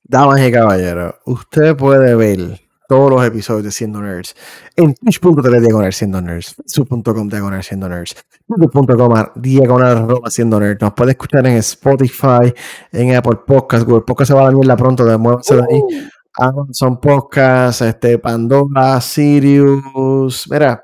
[0.07, 4.35] Damas y caballeros, usted puede ver todos los episodios de Siendo Nerds
[4.75, 8.15] en twitch.tv diagonal siendo nerds, sub.com diagonal siendo nerds,
[8.47, 10.81] youtube.com diagonal siendo nerds.
[10.81, 12.53] Nos puede escuchar en Spotify,
[12.91, 16.09] en Apple Podcast, Google Podcast se va a la la pronto, de muévanse de ahí.
[16.37, 20.49] Amazon Podcast, este, Pandora, Sirius.
[20.49, 20.83] Mira,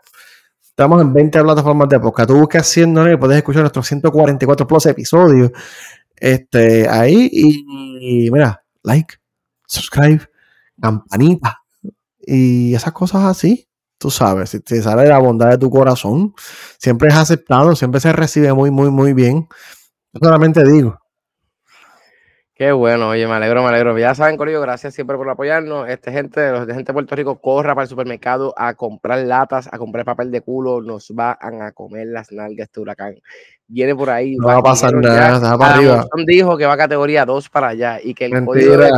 [0.62, 2.30] estamos en 20 plataformas de podcast.
[2.30, 5.52] Tú buscas Siendo Nerds, puedes escuchar nuestros 144 plus episodios
[6.16, 9.16] este, ahí y mira, like,
[9.68, 10.22] subscribe,
[10.80, 11.61] campanita
[12.26, 13.68] y esas cosas así.
[13.98, 16.34] Tú sabes, si te sale la bondad de tu corazón,
[16.80, 19.48] siempre es aceptado, siempre se recibe muy, muy, muy bien.
[20.14, 20.98] Yo solamente digo,
[22.62, 23.98] Qué bueno, oye, me alegro, me alegro.
[23.98, 25.90] Ya saben, Corillo, gracias siempre por apoyarnos.
[25.90, 29.68] Este gente, los de gente de Puerto Rico, corra para el supermercado a comprar latas,
[29.74, 33.16] a comprar papel de culo, nos van a comer las nalgas de huracán.
[33.74, 34.36] Viene por ahí.
[34.36, 36.06] No va a pasar nada, para arriba.
[36.28, 38.92] dijo que va a categoría 2 para allá y que el código, es,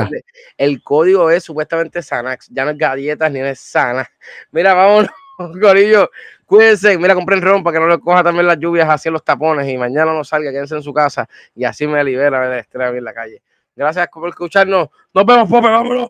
[0.58, 4.10] el código es supuestamente Sanax, ya no es galletas ni es sana.
[4.52, 5.12] Mira, vámonos,
[5.62, 6.10] Corillo,
[6.48, 9.70] cuídense, mira, compren ron para que no le coja también las lluvias hacia los tapones
[9.70, 13.04] y mañana no salga, quédense en su casa y así me libera de estrella en
[13.04, 13.44] la calle.
[13.76, 14.90] Gracias por escucharnos.
[15.14, 16.10] Nos vemos, Pope, vámonos.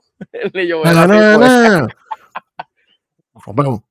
[0.53, 1.87] no, no, no.
[3.33, 3.81] Nos vemos.